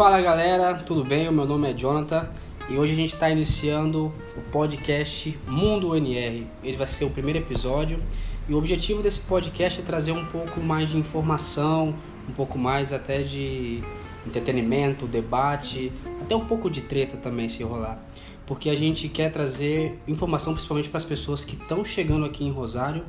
Fala 0.00 0.18
galera, 0.18 0.76
tudo 0.76 1.04
bem? 1.04 1.28
O 1.28 1.32
meu 1.32 1.44
nome 1.44 1.70
é 1.70 1.74
Jonathan 1.74 2.26
e 2.70 2.78
hoje 2.78 2.94
a 2.94 2.96
gente 2.96 3.12
está 3.12 3.28
iniciando 3.28 4.10
o 4.34 4.40
podcast 4.50 5.38
Mundo 5.46 5.90
UNR. 5.90 6.46
Ele 6.64 6.76
vai 6.78 6.86
ser 6.86 7.04
o 7.04 7.10
primeiro 7.10 7.38
episódio 7.38 8.02
e 8.48 8.54
o 8.54 8.56
objetivo 8.56 9.02
desse 9.02 9.20
podcast 9.20 9.78
é 9.78 9.82
trazer 9.82 10.12
um 10.12 10.24
pouco 10.24 10.58
mais 10.58 10.88
de 10.88 10.96
informação, 10.96 11.94
um 12.26 12.32
pouco 12.32 12.58
mais 12.58 12.94
até 12.94 13.20
de 13.20 13.82
entretenimento, 14.26 15.06
debate, 15.06 15.92
até 16.22 16.34
um 16.34 16.46
pouco 16.46 16.70
de 16.70 16.80
treta 16.80 17.18
também 17.18 17.50
se 17.50 17.62
rolar. 17.62 18.02
Porque 18.46 18.70
a 18.70 18.74
gente 18.74 19.06
quer 19.06 19.30
trazer 19.30 19.98
informação 20.08 20.54
principalmente 20.54 20.88
para 20.88 20.96
as 20.96 21.04
pessoas 21.04 21.44
que 21.44 21.56
estão 21.56 21.84
chegando 21.84 22.24
aqui 22.24 22.42
em 22.42 22.50
Rosário 22.50 23.04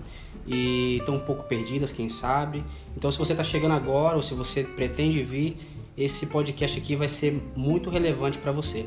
e 0.45 0.97
estão 0.97 1.15
um 1.15 1.19
pouco 1.19 1.43
perdidas, 1.43 1.93
quem 1.93 2.09
sabe. 2.09 2.65
Então, 2.97 3.09
se 3.09 3.17
você 3.17 3.31
está 3.31 3.45
chegando 3.45 3.73
agora 3.73 4.17
ou 4.17 4.21
se 4.21 4.33
você 4.33 4.63
pretende 4.63 5.23
vir, 5.23 5.57
esse 5.97 6.27
podcast 6.27 6.77
aqui 6.77 6.95
vai 6.95 7.07
ser 7.07 7.41
muito 7.55 7.89
relevante 7.89 8.37
para 8.37 8.51
você. 8.51 8.85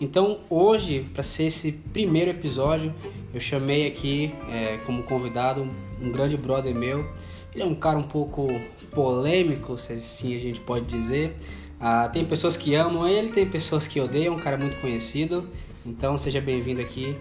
Então, 0.00 0.40
hoje, 0.50 1.06
para 1.12 1.22
ser 1.22 1.44
esse 1.44 1.72
primeiro 1.72 2.30
episódio, 2.30 2.94
eu 3.32 3.40
chamei 3.40 3.86
aqui 3.86 4.34
é, 4.50 4.78
como 4.84 5.02
convidado 5.02 5.66
um 6.00 6.10
grande 6.10 6.36
brother 6.36 6.74
meu. 6.74 7.08
Ele 7.54 7.62
é 7.62 7.66
um 7.66 7.74
cara 7.74 7.98
um 7.98 8.02
pouco 8.02 8.48
polêmico, 8.90 9.76
se 9.78 9.94
assim 9.94 10.36
a 10.36 10.40
gente 10.40 10.60
pode 10.60 10.84
dizer. 10.86 11.36
Ah, 11.80 12.08
tem 12.08 12.24
pessoas 12.24 12.56
que 12.56 12.74
amam 12.74 13.08
ele, 13.08 13.30
tem 13.30 13.46
pessoas 13.46 13.86
que 13.86 14.00
odeiam, 14.00 14.34
um 14.34 14.38
cara 14.38 14.56
muito 14.56 14.76
conhecido. 14.80 15.48
Então, 15.84 16.18
seja 16.18 16.40
bem-vindo 16.40 16.80
aqui, 16.80 17.16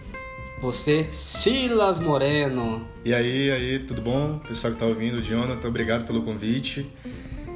você, 0.59 1.05
Silas 1.11 1.99
Moreno. 1.99 2.85
E 3.03 3.13
aí, 3.13 3.51
aí, 3.51 3.79
tudo 3.79 4.01
bom? 4.01 4.39
Pessoal 4.39 4.73
que 4.73 4.83
está 4.83 4.85
ouvindo, 4.85 5.21
Jonathan, 5.21 5.67
obrigado 5.67 6.05
pelo 6.05 6.23
convite. 6.23 6.85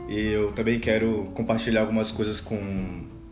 E 0.09 0.33
eu 0.33 0.51
também 0.51 0.79
quero 0.79 1.25
compartilhar 1.35 1.81
algumas 1.81 2.09
coisas 2.09 2.41
com, 2.41 2.57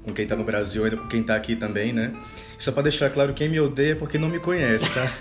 com 0.04 0.14
quem 0.14 0.24
está 0.24 0.36
no 0.36 0.44
Brasil, 0.44 0.84
ainda 0.84 0.96
com 0.96 1.08
quem 1.08 1.22
está 1.22 1.36
aqui 1.36 1.56
também, 1.56 1.92
né? 1.92 2.14
Só 2.60 2.72
para 2.72 2.84
deixar 2.84 3.10
claro, 3.10 3.34
quem 3.34 3.50
me 3.50 3.60
odeia 3.60 3.94
é 3.94 3.96
porque 3.96 4.20
não 4.20 4.30
me 4.30 4.40
conhece, 4.40 4.86
tá? 4.94 5.12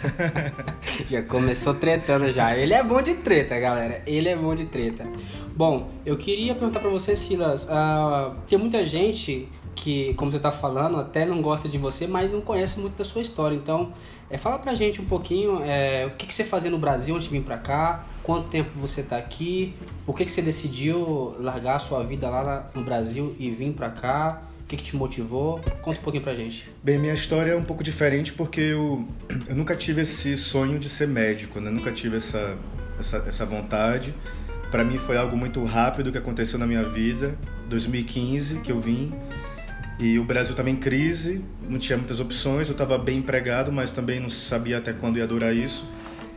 já 1.10 1.22
começou 1.22 1.72
tretando 1.72 2.30
já. 2.30 2.54
Ele 2.54 2.74
é 2.74 2.82
bom 2.82 3.00
de 3.00 3.14
treta, 3.14 3.58
galera. 3.58 4.02
Ele 4.06 4.28
é 4.28 4.36
bom 4.36 4.54
de 4.54 4.66
treta. 4.66 5.04
Bom, 5.54 5.90
eu 6.04 6.16
queria 6.16 6.54
perguntar 6.54 6.80
para 6.80 6.90
você, 6.90 7.16
Silas. 7.16 7.64
Uh, 7.64 8.36
tem 8.46 8.58
muita 8.58 8.84
gente 8.84 9.48
que, 9.74 10.12
como 10.14 10.30
você 10.30 10.36
está 10.36 10.52
falando, 10.52 10.98
até 10.98 11.24
não 11.24 11.40
gosta 11.40 11.68
de 11.68 11.78
você, 11.78 12.06
mas 12.06 12.30
não 12.30 12.42
conhece 12.42 12.78
muito 12.80 12.96
da 12.96 13.04
sua 13.04 13.22
história. 13.22 13.54
Então, 13.54 13.94
é, 14.28 14.36
fala 14.36 14.58
pra 14.58 14.74
gente 14.74 15.00
um 15.00 15.06
pouquinho 15.06 15.62
é, 15.64 16.06
o 16.06 16.10
que, 16.10 16.26
que 16.26 16.34
você 16.34 16.44
fazia 16.44 16.70
no 16.70 16.78
Brasil 16.78 17.14
antes 17.14 17.28
de 17.28 17.32
vir 17.32 17.42
pra 17.42 17.56
cá, 17.58 18.04
quanto 18.26 18.48
tempo 18.48 18.70
você 18.74 19.02
está 19.02 19.16
aqui, 19.16 19.72
por 20.04 20.16
que, 20.16 20.24
que 20.24 20.32
você 20.32 20.42
decidiu 20.42 21.36
largar 21.38 21.76
a 21.76 21.78
sua 21.78 22.02
vida 22.02 22.28
lá 22.28 22.68
no 22.74 22.82
Brasil 22.82 23.36
e 23.38 23.52
vir 23.52 23.72
pra 23.72 23.88
cá, 23.88 24.42
o 24.64 24.66
que, 24.66 24.76
que 24.76 24.82
te 24.82 24.96
motivou? 24.96 25.60
Conta 25.80 26.00
um 26.00 26.02
pouquinho 26.02 26.24
pra 26.24 26.34
gente. 26.34 26.68
Bem, 26.82 26.98
minha 26.98 27.14
história 27.14 27.52
é 27.52 27.56
um 27.56 27.62
pouco 27.62 27.84
diferente 27.84 28.32
porque 28.32 28.60
eu, 28.60 29.06
eu 29.46 29.54
nunca 29.54 29.76
tive 29.76 30.02
esse 30.02 30.36
sonho 30.36 30.76
de 30.76 30.90
ser 30.90 31.06
médico, 31.06 31.60
né? 31.60 31.70
Nunca 31.70 31.92
tive 31.92 32.16
essa, 32.16 32.58
essa, 32.98 33.18
essa 33.28 33.46
vontade. 33.46 34.12
Para 34.72 34.82
mim 34.82 34.98
foi 34.98 35.16
algo 35.16 35.36
muito 35.36 35.64
rápido 35.64 36.10
que 36.10 36.18
aconteceu 36.18 36.58
na 36.58 36.66
minha 36.66 36.82
vida. 36.82 37.38
2015 37.68 38.56
que 38.56 38.72
eu 38.72 38.80
vim 38.80 39.14
e 40.00 40.18
o 40.18 40.24
Brasil 40.24 40.50
estava 40.50 40.68
em 40.68 40.76
crise, 40.76 41.44
não 41.68 41.78
tinha 41.78 41.96
muitas 41.96 42.18
opções, 42.18 42.66
eu 42.66 42.72
estava 42.72 42.98
bem 42.98 43.18
empregado, 43.18 43.70
mas 43.70 43.92
também 43.92 44.18
não 44.18 44.28
sabia 44.28 44.78
até 44.78 44.92
quando 44.92 45.16
ia 45.16 45.26
durar 45.28 45.54
isso. 45.54 45.86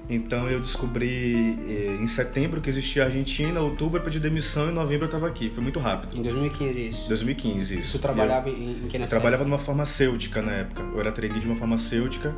Então 0.09 0.49
eu 0.49 0.59
descobri 0.59 1.55
eh, 1.69 1.97
em 2.01 2.07
setembro 2.07 2.59
que 2.59 2.67
existia 2.67 3.03
a 3.03 3.05
Argentina, 3.05 3.59
outubro 3.59 3.99
eu 3.99 4.03
pedi 4.03 4.19
demissão 4.19 4.67
e 4.67 4.71
em 4.71 4.73
novembro 4.73 5.03
eu 5.03 5.09
estava 5.09 5.27
aqui. 5.27 5.51
Foi 5.51 5.61
muito 5.61 5.79
rápido. 5.79 6.17
Em 6.17 6.23
2015 6.23 6.87
isso? 6.87 7.07
2015 7.07 7.79
isso. 7.79 7.91
Tu 7.91 7.99
trabalhava 7.99 8.49
eu, 8.49 8.55
em 8.55 8.87
que 8.89 8.97
nessa 8.97 9.11
Trabalhava 9.11 9.43
numa 9.43 9.59
farmacêutica 9.59 10.41
na 10.41 10.51
época. 10.53 10.81
Eu 10.81 10.99
era 10.99 11.11
trainee 11.11 11.39
de 11.39 11.45
uma 11.45 11.55
farmacêutica, 11.55 12.33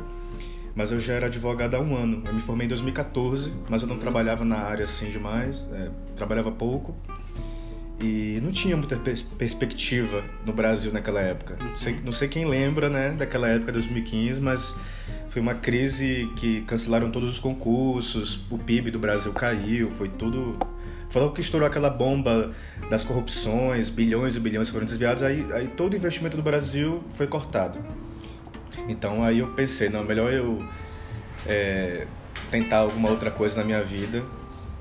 mas 0.74 0.92
eu 0.92 1.00
já 1.00 1.14
era 1.14 1.26
advogado 1.26 1.74
há 1.74 1.80
um 1.80 1.96
ano. 1.96 2.22
Eu 2.26 2.34
me 2.34 2.42
formei 2.42 2.66
em 2.66 2.68
2014, 2.68 3.50
mas 3.70 3.80
eu 3.80 3.88
não 3.88 3.96
trabalhava 3.96 4.44
na 4.44 4.58
área 4.58 4.84
assim 4.84 5.08
demais, 5.08 5.66
é, 5.72 5.88
trabalhava 6.14 6.52
pouco. 6.52 6.94
E 8.02 8.38
não 8.42 8.50
tinha 8.50 8.76
muita 8.76 8.96
pers 8.96 9.22
perspectiva 9.22 10.24
no 10.44 10.52
Brasil 10.52 10.92
naquela 10.92 11.20
época. 11.20 11.56
Não 11.58 11.78
sei, 11.78 11.96
não 12.04 12.12
sei 12.12 12.28
quem 12.28 12.44
lembra, 12.44 12.90
né, 12.90 13.14
daquela 13.16 13.48
época, 13.48 13.72
2015, 13.72 14.40
mas 14.40 14.74
foi 15.32 15.40
uma 15.40 15.54
crise 15.54 16.30
que 16.36 16.60
cancelaram 16.62 17.10
todos 17.10 17.32
os 17.32 17.38
concursos, 17.38 18.40
o 18.50 18.58
PIB 18.58 18.90
do 18.90 18.98
Brasil 18.98 19.32
caiu, 19.32 19.90
foi 19.92 20.10
tudo. 20.10 20.58
Falou 21.08 21.32
que 21.32 21.40
estourou 21.40 21.66
aquela 21.66 21.88
bomba 21.88 22.52
das 22.90 23.02
corrupções, 23.02 23.88
bilhões 23.88 24.36
e 24.36 24.40
bilhões 24.40 24.68
foram 24.68 24.84
desviados, 24.84 25.22
aí, 25.22 25.46
aí 25.54 25.68
todo 25.68 25.94
o 25.94 25.96
investimento 25.96 26.36
do 26.36 26.42
Brasil 26.42 27.02
foi 27.14 27.26
cortado. 27.26 27.78
Então 28.86 29.24
aí 29.24 29.38
eu 29.38 29.48
pensei, 29.48 29.88
não, 29.88 30.04
melhor 30.04 30.30
eu 30.30 30.62
é, 31.46 32.06
tentar 32.50 32.78
alguma 32.78 33.08
outra 33.08 33.30
coisa 33.30 33.56
na 33.56 33.64
minha 33.64 33.82
vida 33.82 34.22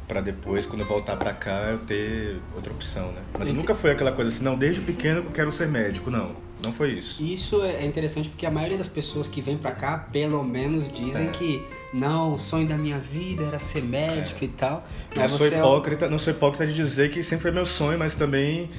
para 0.06 0.20
depois, 0.20 0.66
quando 0.66 0.82
eu 0.82 0.86
voltar 0.88 1.16
para 1.16 1.32
cá, 1.32 1.70
eu 1.72 1.78
ter 1.80 2.42
outra 2.54 2.74
opção, 2.74 3.14
né? 3.14 3.22
Mas 3.40 3.50
nunca 3.54 3.74
foi 3.74 3.92
aquela 3.92 4.12
coisa 4.12 4.30
assim, 4.30 4.44
não, 4.44 4.58
desde 4.58 4.82
pequeno 4.82 5.20
eu 5.20 5.32
quero 5.32 5.50
ser 5.50 5.70
médico, 5.70 6.12
não. 6.12 6.36
Não 6.64 6.72
foi 6.72 6.94
isso. 6.94 7.22
Isso 7.22 7.62
é 7.64 7.86
interessante 7.86 8.30
porque 8.30 8.46
a 8.46 8.52
maioria 8.52 8.78
das 8.78 8.88
pessoas 8.88 9.28
que 9.28 9.42
vêm 9.42 9.58
para 9.58 9.72
cá, 9.72 9.98
pelo 9.98 10.44
menos, 10.44 10.92
dizem 10.92 11.28
é. 11.28 11.32
que 11.32 11.66
não, 11.94 12.36
o 12.36 12.40
sonho 12.40 12.68
da 12.68 12.78
minha 12.78 13.00
vida 13.00 13.44
era 13.44 13.60
ser 13.60 13.84
médico 13.84 14.44
é. 14.44 14.46
e 14.46 14.50
tal. 14.50 14.88
Mas 15.16 15.32
não 15.32 15.38
sou 15.38 15.48
hipócrita, 15.48 16.06
é 16.06 16.08
um... 16.08 16.12
não 16.12 16.20
sou 16.20 16.34
hipócrita 16.34 16.68
de 16.68 16.74
dizer 16.74 17.12
que 17.12 17.24
sempre 17.24 17.44
foi 17.44 17.52
meu 17.52 17.66
sonho, 17.66 17.98
mas 17.98 18.14
também 18.14 18.70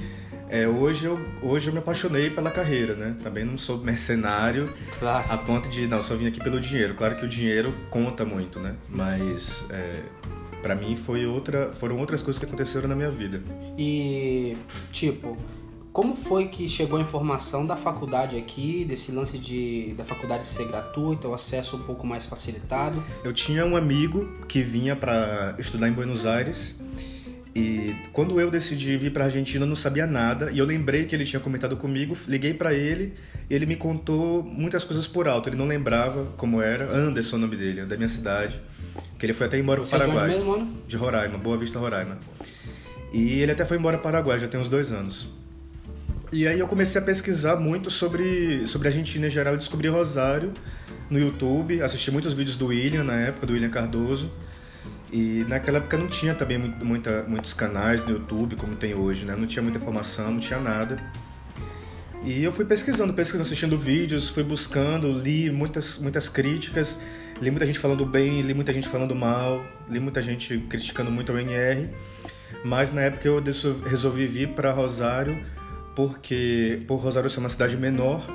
é, 0.53 0.67
hoje, 0.67 1.05
eu, 1.05 1.19
hoje 1.41 1.67
eu 1.69 1.73
me 1.73 1.79
apaixonei 1.79 2.29
pela 2.29 2.51
carreira, 2.51 2.95
né? 2.95 3.15
Também 3.23 3.43
não 3.43 3.57
sou 3.57 3.79
mercenário 3.79 4.71
claro. 4.99 5.25
a 5.27 5.35
ponto 5.35 5.67
de, 5.67 5.87
não, 5.87 5.99
só 5.99 6.15
vim 6.15 6.27
aqui 6.27 6.39
pelo 6.39 6.59
dinheiro. 6.59 6.93
Claro 6.93 7.15
que 7.15 7.25
o 7.25 7.27
dinheiro 7.27 7.73
conta 7.89 8.23
muito, 8.23 8.59
né? 8.59 8.75
Mas 8.87 9.65
é, 9.71 10.03
para 10.61 10.75
mim 10.75 10.95
foi 10.95 11.25
outra, 11.25 11.71
foram 11.73 11.97
outras 11.97 12.21
coisas 12.21 12.39
que 12.39 12.45
aconteceram 12.45 12.87
na 12.87 12.95
minha 12.95 13.09
vida. 13.09 13.41
E 13.77 14.55
tipo, 14.91 15.35
como 15.93 16.15
foi 16.15 16.47
que 16.47 16.67
chegou 16.67 16.97
a 16.97 17.01
informação 17.01 17.67
da 17.67 17.77
faculdade 17.77 18.35
aqui, 18.35 18.83
desse 18.83 19.11
lance 19.11 19.37
de 19.37 19.93
da 19.95 20.03
faculdade 20.03 20.43
ser 20.43 20.67
gratuita, 20.67 21.27
o 21.27 21.35
acesso 21.35 21.77
um 21.77 21.83
pouco 21.83 22.05
mais 22.05 22.25
facilitado? 22.25 23.01
Eu 23.23 23.31
tinha 23.31 23.63
um 23.63 23.77
amigo 23.77 24.27
que 24.47 24.63
vinha 24.63 24.95
para 24.95 25.53
estudar 25.59 25.87
em 25.87 25.93
Buenos 25.93 26.25
Aires 26.25 26.75
e 27.55 27.95
quando 28.11 28.41
eu 28.41 28.49
decidi 28.49 28.97
vir 28.97 29.13
para 29.13 29.25
Argentina, 29.25 29.63
eu 29.63 29.69
não 29.69 29.75
sabia 29.75 30.07
nada 30.07 30.49
e 30.51 30.57
eu 30.57 30.65
lembrei 30.65 31.05
que 31.05 31.15
ele 31.15 31.25
tinha 31.25 31.39
comentado 31.39 31.77
comigo, 31.77 32.17
liguei 32.27 32.55
para 32.55 32.73
ele 32.73 33.13
e 33.47 33.53
ele 33.53 33.67
me 33.67 33.75
contou 33.75 34.41
muitas 34.41 34.83
coisas 34.83 35.07
por 35.07 35.27
alto. 35.27 35.47
Ele 35.47 35.55
não 35.55 35.67
lembrava 35.67 36.25
como 36.35 36.59
era, 36.59 36.91
Anderson, 36.91 37.35
o 37.35 37.39
nome 37.39 37.55
dele, 37.55 37.85
da 37.85 37.95
minha 37.95 38.09
cidade. 38.09 38.59
Que 39.19 39.27
ele 39.27 39.33
foi 39.33 39.45
até 39.45 39.59
embora 39.59 39.81
para 39.81 39.87
o 39.87 39.91
Paraguai. 39.91 40.29
De, 40.29 40.35
mesmo, 40.37 40.67
de 40.87 40.97
Roraima, 40.97 41.37
Boa 41.37 41.55
Vista, 41.55 41.77
Roraima. 41.77 42.17
E 43.13 43.39
ele 43.39 43.51
até 43.51 43.63
foi 43.63 43.77
embora 43.77 43.99
para 43.99 44.09
o 44.09 44.11
Paraguai, 44.11 44.39
já 44.39 44.47
tem 44.47 44.59
uns 44.59 44.69
dois 44.69 44.91
anos. 44.91 45.42
E 46.33 46.47
aí 46.47 46.59
eu 46.59 46.67
comecei 46.67 46.99
a 46.99 47.03
pesquisar 47.03 47.57
muito 47.57 47.91
sobre, 47.91 48.65
sobre 48.65 48.87
a 48.87 48.89
Argentina 48.89 49.27
em 49.27 49.29
geral, 49.29 49.55
descobri 49.55 49.87
Rosário 49.87 50.51
no 51.07 51.19
YouTube, 51.19 51.79
assisti 51.79 52.09
muitos 52.09 52.33
vídeos 52.33 52.55
do 52.55 52.65
William 52.65 53.03
na 53.03 53.13
época, 53.13 53.45
do 53.45 53.53
William 53.53 53.69
Cardoso. 53.69 54.31
E 55.11 55.45
naquela 55.47 55.77
época 55.77 55.95
não 55.95 56.07
tinha 56.07 56.33
também 56.33 56.57
muita, 56.57 57.21
muitos 57.27 57.53
canais 57.53 58.03
no 58.03 58.13
YouTube 58.13 58.55
como 58.55 58.75
tem 58.75 58.95
hoje, 58.95 59.25
né? 59.25 59.35
Não 59.35 59.45
tinha 59.45 59.61
muita 59.61 59.77
informação, 59.77 60.31
não 60.31 60.39
tinha 60.39 60.59
nada. 60.59 60.97
E 62.23 62.43
eu 62.43 62.51
fui 62.51 62.65
pesquisando, 62.65 63.13
pesquisando, 63.13 63.43
assistindo 63.43 63.77
vídeos, 63.77 64.27
fui 64.27 64.41
buscando, 64.43 65.11
li 65.11 65.51
muitas, 65.51 65.99
muitas 65.99 66.27
críticas 66.27 66.97
Li 67.41 67.51
muita 67.51 67.65
gente 67.65 67.79
falando 67.79 68.05
bem, 68.05 68.41
li 68.41 68.53
muita 68.53 68.71
gente 68.71 68.87
falando 68.87 69.15
mal, 69.15 69.65
li 69.89 69.99
muita 69.99 70.21
gente 70.21 70.59
criticando 70.69 71.11
muito 71.11 71.31
a 71.31 71.35
UNR, 71.35 71.89
mas 72.63 72.93
na 72.93 73.01
época 73.01 73.27
eu 73.27 73.43
resolvi 73.85 74.27
vir 74.27 74.49
para 74.49 74.71
Rosário 74.71 75.43
porque 75.95 76.81
por 76.87 76.97
Rosário 76.97 77.29
ser 77.29 77.39
uma 77.39 77.49
cidade 77.49 77.77
menor, 77.77 78.25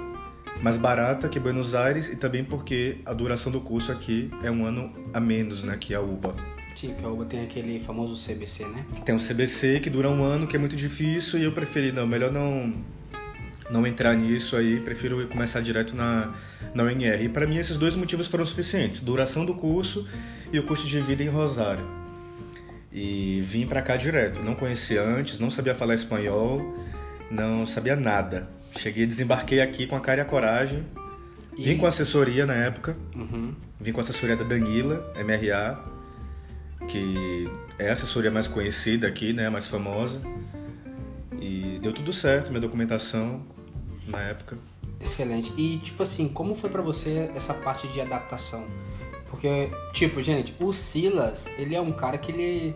mais 0.63 0.77
barata 0.77 1.29
que 1.29 1.39
Buenos 1.39 1.75
Aires 1.75 2.09
e 2.09 2.17
também 2.17 2.45
porque 2.45 2.99
a 3.05 3.13
duração 3.13 3.51
do 3.51 3.61
curso 3.61 3.93
aqui 3.93 4.31
é 4.43 4.51
um 4.51 4.65
ano 4.65 4.93
a 5.13 5.21
menos, 5.21 5.63
né, 5.63 5.77
que 5.79 5.95
a 5.95 6.01
UBA. 6.01 6.35
Sim, 6.75 6.95
que 6.95 7.05
a 7.05 7.09
UBA 7.09 7.25
tem 7.25 7.43
aquele 7.43 7.81
famoso 7.81 8.15
CBC, 8.15 8.65
né? 8.67 8.85
Tem 9.05 9.15
o 9.15 9.19
CBC 9.19 9.81
que 9.81 9.91
dura 9.91 10.09
um 10.09 10.23
ano, 10.23 10.47
que 10.47 10.57
é 10.57 10.59
muito 10.59 10.77
difícil 10.77 11.39
e 11.41 11.45
eu 11.45 11.53
preferi 11.53 11.91
não, 11.91 12.07
melhor 12.07 12.31
não 12.31 12.73
não 13.71 13.87
entrar 13.87 14.15
nisso 14.15 14.57
aí, 14.57 14.81
prefiro 14.81 15.27
começar 15.29 15.61
direto 15.61 15.95
na, 15.95 16.35
na 16.75 16.85
UNR. 16.85 17.23
E 17.23 17.29
para 17.29 17.47
mim 17.47 17.59
esses 17.59 17.77
dois 17.77 17.95
motivos 17.95 18.27
foram 18.27 18.47
suficientes: 18.47 19.01
duração 19.01 19.45
do 19.45 19.55
curso 19.55 20.09
e 20.53 20.59
o 20.59 20.63
custo 20.63 20.87
de 20.87 21.01
vida 21.01 21.23
em 21.23 21.29
Rosário. 21.29 21.85
E 22.93 23.43
vim 23.45 23.67
para 23.67 23.83
cá 23.83 23.97
direto. 23.97 24.41
Não 24.43 24.55
conhecia 24.55 25.03
antes, 25.03 25.39
não 25.39 25.51
sabia 25.51 25.75
falar 25.75 25.95
espanhol, 25.95 26.75
não 27.31 27.67
sabia 27.67 27.97
nada. 27.97 28.49
Cheguei, 28.77 29.07
desembarquei 29.07 29.61
aqui 29.61 29.87
com 29.87 29.97
a 29.97 30.01
cara 30.01 30.21
e 30.21 30.23
a 30.23 30.25
coragem. 30.25 30.85
E... 31.57 31.65
Vim 31.65 31.79
com 31.79 31.87
assessoria 31.87 32.47
na 32.47 32.55
época. 32.55 32.97
Uhum. 33.15 33.55
Vim 33.81 33.93
com 33.93 34.01
a 34.01 34.03
assessoria 34.03 34.37
da 34.37 34.45
Danila, 34.45 35.13
MRA, 35.17 35.79
que 36.89 37.51
é 37.79 37.91
a 37.91 37.93
assessoria 37.93 38.31
mais 38.31 38.47
conhecida 38.47 39.07
aqui, 39.07 39.33
né, 39.33 39.49
mais 39.49 39.67
famosa. 39.67 40.21
E 41.41 41.69
E 41.79 41.81
deu 41.81 41.93
tudo 41.93 42.13
certo, 42.13 42.49
minha 42.49 42.61
documentação 42.61 43.41
na 44.09 44.21
época. 44.21 44.59
Excelente. 45.01 45.53
E 45.57 45.79
tipo 45.79 46.03
assim, 46.03 46.29
como 46.29 46.57
foi 46.57 46.69
para 46.69 46.83
você 46.83 47.31
essa 47.37 47.55
parte 47.55 47.87
de 47.89 48.01
adaptação? 48.01 48.67
Porque, 49.31 49.71
tipo, 49.93 50.21
gente, 50.21 50.53
o 50.59 50.73
Silas, 50.73 51.47
ele 51.57 51.77
é 51.77 51.81
um 51.81 51.93
cara 51.93 52.19
que 52.19 52.33
ele 52.33 52.75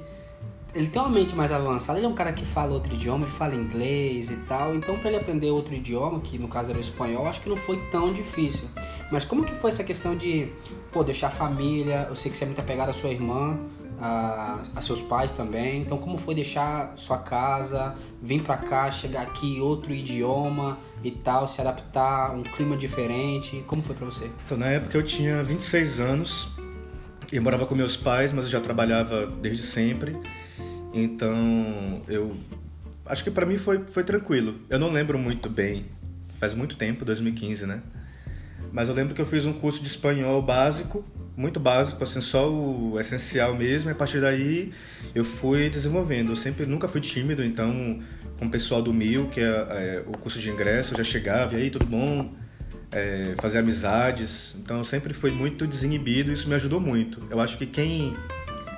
ele 0.75 0.87
tem 0.87 1.01
uma 1.03 1.11
mente 1.11 1.35
mais 1.35 1.53
avançada, 1.53 1.99
ele 1.99 2.07
é 2.07 2.09
um 2.09 2.15
cara 2.15 2.33
que 2.33 2.45
fala 2.47 2.73
outro 2.73 2.95
idioma, 2.95 3.27
ele 3.27 3.35
fala 3.35 3.55
inglês 3.55 4.31
e 4.31 4.37
tal, 4.49 4.75
então 4.75 4.99
para 4.99 5.11
ele 5.11 5.19
aprender 5.19 5.51
outro 5.51 5.75
idioma, 5.75 6.21
que 6.21 6.39
no 6.39 6.49
caso 6.49 6.71
era 6.71 6.79
o 6.79 6.83
espanhol, 6.83 7.27
acho 7.27 7.41
que 7.41 7.49
não 7.49 7.57
foi 7.57 7.79
tão 7.91 8.13
difícil. 8.13 8.69
Mas 9.11 9.25
como 9.25 9.45
que 9.45 9.55
foi 9.55 9.71
essa 9.71 9.85
questão 9.85 10.17
de, 10.17 10.49
pô, 10.91 11.05
deixar 11.05 11.27
a 11.27 11.31
família, 11.31 12.07
eu 12.09 12.17
sei 12.17 12.31
que 12.31 12.37
você 12.37 12.45
é 12.45 12.47
muito 12.47 12.61
apegado 12.61 12.89
à 12.89 12.93
sua 12.95 13.11
irmã, 13.11 13.59
a, 14.01 14.61
a, 14.75 14.81
seus 14.81 15.03
pais 15.03 15.31
também. 15.31 15.83
Então, 15.83 15.99
como 15.99 16.17
foi 16.17 16.35
deixar 16.35 16.95
sua 16.97 17.19
casa, 17.19 17.95
vir 18.23 18.43
para 18.43 18.57
cá, 18.57 18.91
chegar 18.91 19.23
aqui, 19.23 19.61
outro 19.61 19.93
idioma 19.93 20.79
e 21.05 21.11
tal, 21.11 21.47
se 21.47 21.61
adaptar 21.61 22.31
a 22.31 22.33
um 22.33 22.43
clima 22.43 22.75
diferente? 22.75 23.63
Como 23.67 23.83
foi 23.83 23.95
para 23.95 24.07
você? 24.07 24.31
Então, 24.47 24.57
na 24.57 24.67
época 24.67 24.97
eu 24.97 25.03
tinha 25.03 25.43
26 25.45 26.01
anos, 26.01 26.49
eu 27.31 27.43
morava 27.43 27.67
com 27.67 27.75
meus 27.75 27.97
pais, 27.97 28.33
mas 28.33 28.47
eu 28.47 28.51
já 28.51 28.61
trabalhava 28.61 29.27
desde 29.27 29.63
sempre. 29.63 30.17
Então, 30.93 32.03
eu 32.09 32.37
acho 33.07 33.25
que 33.25 33.31
para 33.31 33.47
mim 33.47 33.57
foi, 33.57 33.85
foi 33.85 34.05
tranquilo. 34.05 34.57
Eu 34.69 34.79
não 34.79 34.91
lembro 34.91 35.19
muito 35.19 35.49
bem, 35.49 35.87
faz 36.39 36.55
muito 36.55 36.77
tempo, 36.77 37.05
2015, 37.05 37.67
né? 37.67 37.83
Mas 38.73 38.89
eu 38.89 38.95
lembro 38.95 39.15
que 39.15 39.21
eu 39.21 39.27
fiz 39.27 39.45
um 39.45 39.53
curso 39.53 39.83
de 39.83 39.89
espanhol 39.89 40.41
básico, 40.41 41.05
muito 41.37 41.61
básico, 41.61 42.03
assim, 42.03 42.21
só 42.21 42.51
o 42.51 42.99
essencial 42.99 43.55
mesmo. 43.55 43.91
E 43.91 43.93
a 43.93 43.95
partir 43.95 44.21
daí 44.21 44.73
eu 45.15 45.25
fui 45.25 45.69
desenvolvendo. 45.69 46.33
Eu 46.33 46.37
sempre 46.37 46.65
nunca 46.65 46.89
fui 46.89 47.01
tímido, 47.01 47.45
então 47.45 48.01
com 48.39 48.47
o 48.47 48.51
pessoal 48.51 48.83
do 48.83 48.93
Mil, 48.93 49.29
que 49.29 49.41
é, 49.41 49.45
é 49.45 50.05
o 50.07 50.13
curso 50.13 50.39
de 50.41 50.51
ingresso, 50.51 50.95
eu 50.95 50.99
já 50.99 51.05
chegava, 51.05 51.55
e 51.55 51.63
aí, 51.63 51.71
tudo 51.71 51.87
bom? 51.87 52.33
É, 52.91 53.35
fazer 53.41 53.59
amizades. 53.59 54.57
Então 54.59 54.79
eu 54.79 54.85
sempre 54.85 55.15
fui 55.15 55.31
muito 55.31 55.67
desinibido 55.67 56.31
e 56.31 56.35
isso 56.35 56.49
me 56.49 56.55
ajudou 56.55 56.81
muito. 56.81 57.23
Eu 57.31 57.41
acho 57.41 57.57
que 57.57 57.67
quem 57.67 58.15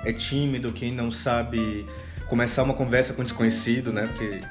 é 0.03 0.13
tímido, 0.13 0.71
quem 0.71 0.93
não 0.93 1.09
sabe 1.09 1.85
começar 2.27 2.63
uma 2.63 2.73
conversa 2.73 3.13
com 3.13 3.21
um 3.21 3.25
desconhecido, 3.25 3.91
né? 3.91 4.07
Porque 4.07 4.41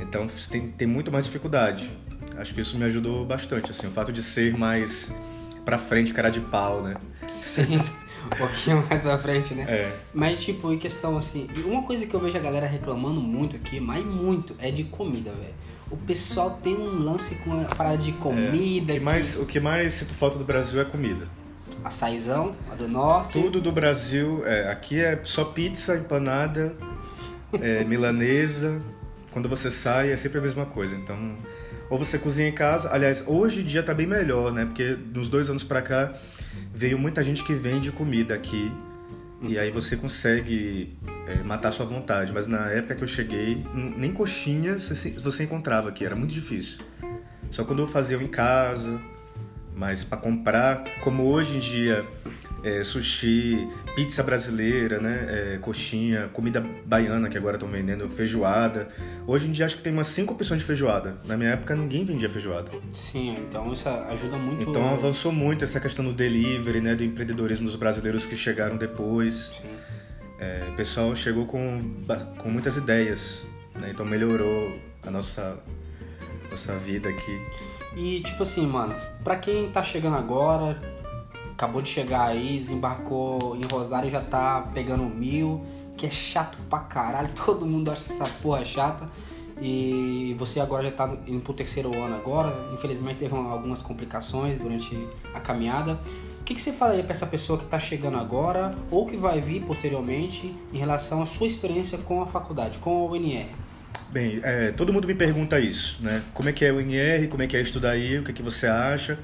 então 0.00 0.26
tem, 0.50 0.68
tem 0.68 0.86
muito 0.86 1.10
mais 1.10 1.24
dificuldade. 1.24 1.90
Acho 2.36 2.54
que 2.54 2.60
isso 2.60 2.76
me 2.76 2.84
ajudou 2.84 3.24
bastante, 3.24 3.70
assim, 3.70 3.86
o 3.86 3.90
fato 3.90 4.12
de 4.12 4.22
ser 4.22 4.56
mais 4.56 5.12
pra 5.64 5.78
frente, 5.78 6.12
cara 6.12 6.30
de 6.30 6.40
pau, 6.40 6.82
né? 6.82 6.96
Sim, 7.28 7.78
um 8.26 8.36
pouquinho 8.36 8.84
mais 8.88 9.02
pra 9.02 9.18
frente, 9.18 9.54
né? 9.54 9.64
É. 9.68 9.96
Mas, 10.14 10.42
tipo, 10.42 10.72
em 10.72 10.78
questão 10.78 11.16
assim, 11.16 11.48
uma 11.64 11.82
coisa 11.82 12.06
que 12.06 12.14
eu 12.14 12.20
vejo 12.20 12.36
a 12.36 12.40
galera 12.40 12.66
reclamando 12.66 13.20
muito 13.20 13.56
aqui, 13.56 13.78
mas 13.78 14.04
muito, 14.04 14.56
é 14.58 14.70
de 14.70 14.84
comida, 14.84 15.30
velho. 15.30 15.54
O 15.90 15.96
pessoal 15.96 16.58
tem 16.62 16.74
um 16.74 17.02
lance 17.02 17.34
com 17.36 17.60
a 17.60 17.64
parada 17.64 17.98
de 17.98 18.12
comida. 18.12 18.92
É. 18.92 18.96
O, 18.96 18.98
que 18.98 19.04
mais, 19.04 19.36
o 19.36 19.44
que 19.44 19.60
mais 19.60 19.94
sinto 19.94 20.14
falta 20.14 20.38
do 20.38 20.44
Brasil 20.44 20.80
é 20.80 20.84
comida. 20.86 21.28
Açaizão, 21.84 22.54
a 22.70 22.74
do 22.74 22.88
norte. 22.88 23.32
Tudo 23.32 23.60
do 23.60 23.72
Brasil, 23.72 24.42
é, 24.46 24.70
aqui 24.70 25.00
é 25.00 25.20
só 25.24 25.44
pizza, 25.44 25.96
empanada, 25.96 26.74
é, 27.52 27.84
milanesa. 27.84 28.80
Quando 29.30 29.48
você 29.48 29.70
sai 29.70 30.12
é 30.12 30.16
sempre 30.16 30.38
a 30.38 30.42
mesma 30.42 30.66
coisa. 30.66 30.94
Então, 30.94 31.36
ou 31.88 31.98
você 31.98 32.18
cozinha 32.18 32.48
em 32.48 32.52
casa. 32.52 32.90
Aliás, 32.92 33.24
hoje 33.26 33.60
em 33.60 33.64
dia 33.64 33.82
tá 33.82 33.92
bem 33.92 34.06
melhor, 34.06 34.52
né? 34.52 34.64
Porque 34.64 34.96
nos 35.14 35.28
dois 35.28 35.50
anos 35.50 35.64
para 35.64 35.82
cá 35.82 36.12
veio 36.72 36.98
muita 36.98 37.22
gente 37.22 37.44
que 37.44 37.54
vende 37.54 37.90
comida 37.92 38.34
aqui. 38.34 38.72
E 39.40 39.58
aí 39.58 39.70
você 39.70 39.96
consegue 39.96 40.96
é, 41.26 41.42
matar 41.42 41.68
a 41.68 41.72
sua 41.72 41.84
vontade. 41.84 42.32
Mas 42.32 42.46
na 42.46 42.70
época 42.70 42.94
que 42.94 43.02
eu 43.02 43.08
cheguei, 43.08 43.66
nem 43.74 44.12
coxinha 44.12 44.78
você, 44.78 45.10
você 45.10 45.44
encontrava 45.44 45.88
aqui, 45.88 46.04
era 46.04 46.14
muito 46.14 46.32
difícil. 46.32 46.78
Só 47.50 47.64
quando 47.64 47.80
eu 47.80 47.86
fazia 47.86 48.16
em 48.16 48.28
casa, 48.28 48.98
mas 49.74 50.04
para 50.04 50.18
comprar, 50.18 50.84
como 51.00 51.24
hoje 51.24 51.56
em 51.56 51.58
dia 51.58 52.06
é, 52.62 52.84
sushi, 52.84 53.68
pizza 53.96 54.22
brasileira, 54.22 55.00
né? 55.00 55.26
É, 55.28 55.58
coxinha, 55.58 56.28
comida 56.32 56.64
baiana 56.84 57.28
que 57.28 57.36
agora 57.36 57.56
estão 57.56 57.68
vendendo, 57.68 58.08
feijoada. 58.08 58.88
Hoje 59.26 59.48
em 59.48 59.52
dia 59.52 59.66
acho 59.66 59.76
que 59.76 59.82
tem 59.82 59.92
umas 59.92 60.06
cinco 60.06 60.34
opções 60.34 60.60
de 60.60 60.66
feijoada. 60.66 61.16
Na 61.24 61.36
minha 61.36 61.50
época 61.50 61.74
ninguém 61.74 62.04
vendia 62.04 62.28
feijoada. 62.28 62.70
Sim, 62.94 63.36
então 63.38 63.72
isso 63.72 63.88
ajuda 63.88 64.36
muito. 64.36 64.62
Então 64.62 64.92
avançou 64.92 65.32
muito 65.32 65.64
essa 65.64 65.80
questão 65.80 66.04
do 66.04 66.12
delivery, 66.12 66.80
né? 66.80 66.94
Do 66.94 67.02
empreendedorismo 67.02 67.66
dos 67.66 67.76
brasileiros 67.76 68.26
que 68.26 68.36
chegaram 68.36 68.76
depois. 68.76 69.52
Sim. 69.60 69.68
É, 70.38 70.68
o 70.72 70.76
pessoal 70.76 71.14
chegou 71.14 71.46
com, 71.46 71.80
com 72.38 72.48
muitas 72.48 72.76
ideias, 72.76 73.44
né? 73.74 73.90
Então 73.92 74.04
melhorou 74.04 74.76
a 75.04 75.10
nossa, 75.10 75.58
nossa 76.50 76.76
vida 76.78 77.08
aqui. 77.08 77.40
E 77.96 78.20
tipo 78.20 78.42
assim, 78.42 78.66
mano, 78.66 78.94
pra 79.22 79.36
quem 79.36 79.70
tá 79.70 79.82
chegando 79.82 80.16
agora, 80.16 80.78
acabou 81.52 81.82
de 81.82 81.88
chegar 81.88 82.28
aí, 82.28 82.58
desembarcou 82.58 83.56
em 83.56 83.72
Rosário 83.72 84.08
e 84.08 84.10
já 84.10 84.20
tá 84.20 84.68
pegando 84.74 85.04
mil, 85.04 85.64
que 85.96 86.06
é 86.06 86.10
chato 86.10 86.58
pra 86.68 86.80
caralho, 86.80 87.30
todo 87.46 87.66
mundo 87.66 87.90
acha 87.90 88.12
essa 88.12 88.28
porra 88.42 88.64
chata. 88.64 89.08
E 89.60 90.34
você 90.38 90.58
agora 90.58 90.82
já 90.82 90.90
tá 90.90 91.16
indo 91.26 91.40
pro 91.40 91.54
terceiro 91.54 91.96
ano 91.96 92.16
agora, 92.16 92.52
infelizmente 92.72 93.18
teve 93.18 93.36
algumas 93.36 93.80
complicações 93.80 94.58
durante 94.58 95.06
a 95.32 95.38
caminhada. 95.38 96.00
O 96.40 96.44
que, 96.44 96.56
que 96.56 96.60
você 96.60 96.72
fala 96.72 96.94
aí 96.94 97.02
pra 97.04 97.12
essa 97.12 97.26
pessoa 97.28 97.56
que 97.56 97.66
tá 97.66 97.78
chegando 97.78 98.16
agora 98.16 98.76
ou 98.90 99.06
que 99.06 99.16
vai 99.16 99.40
vir 99.40 99.64
posteriormente 99.64 100.52
em 100.72 100.78
relação 100.78 101.22
à 101.22 101.26
sua 101.26 101.46
experiência 101.46 101.96
com 101.98 102.20
a 102.20 102.26
faculdade, 102.26 102.78
com 102.78 103.06
a 103.06 103.12
UNR? 103.12 103.61
Bem, 104.12 104.40
é, 104.42 104.72
todo 104.72 104.92
mundo 104.92 105.08
me 105.08 105.14
pergunta 105.14 105.58
isso, 105.58 105.96
né? 106.02 106.22
Como 106.34 106.46
é 106.46 106.52
que 106.52 106.66
é 106.66 106.70
o 106.70 106.76
UNR, 106.76 107.28
como 107.28 107.42
é 107.42 107.46
que 107.46 107.56
é 107.56 107.62
estudar 107.62 107.92
aí, 107.92 108.18
o 108.18 108.22
que, 108.22 108.30
é 108.30 108.34
que 108.34 108.42
você 108.42 108.66
acha? 108.66 109.18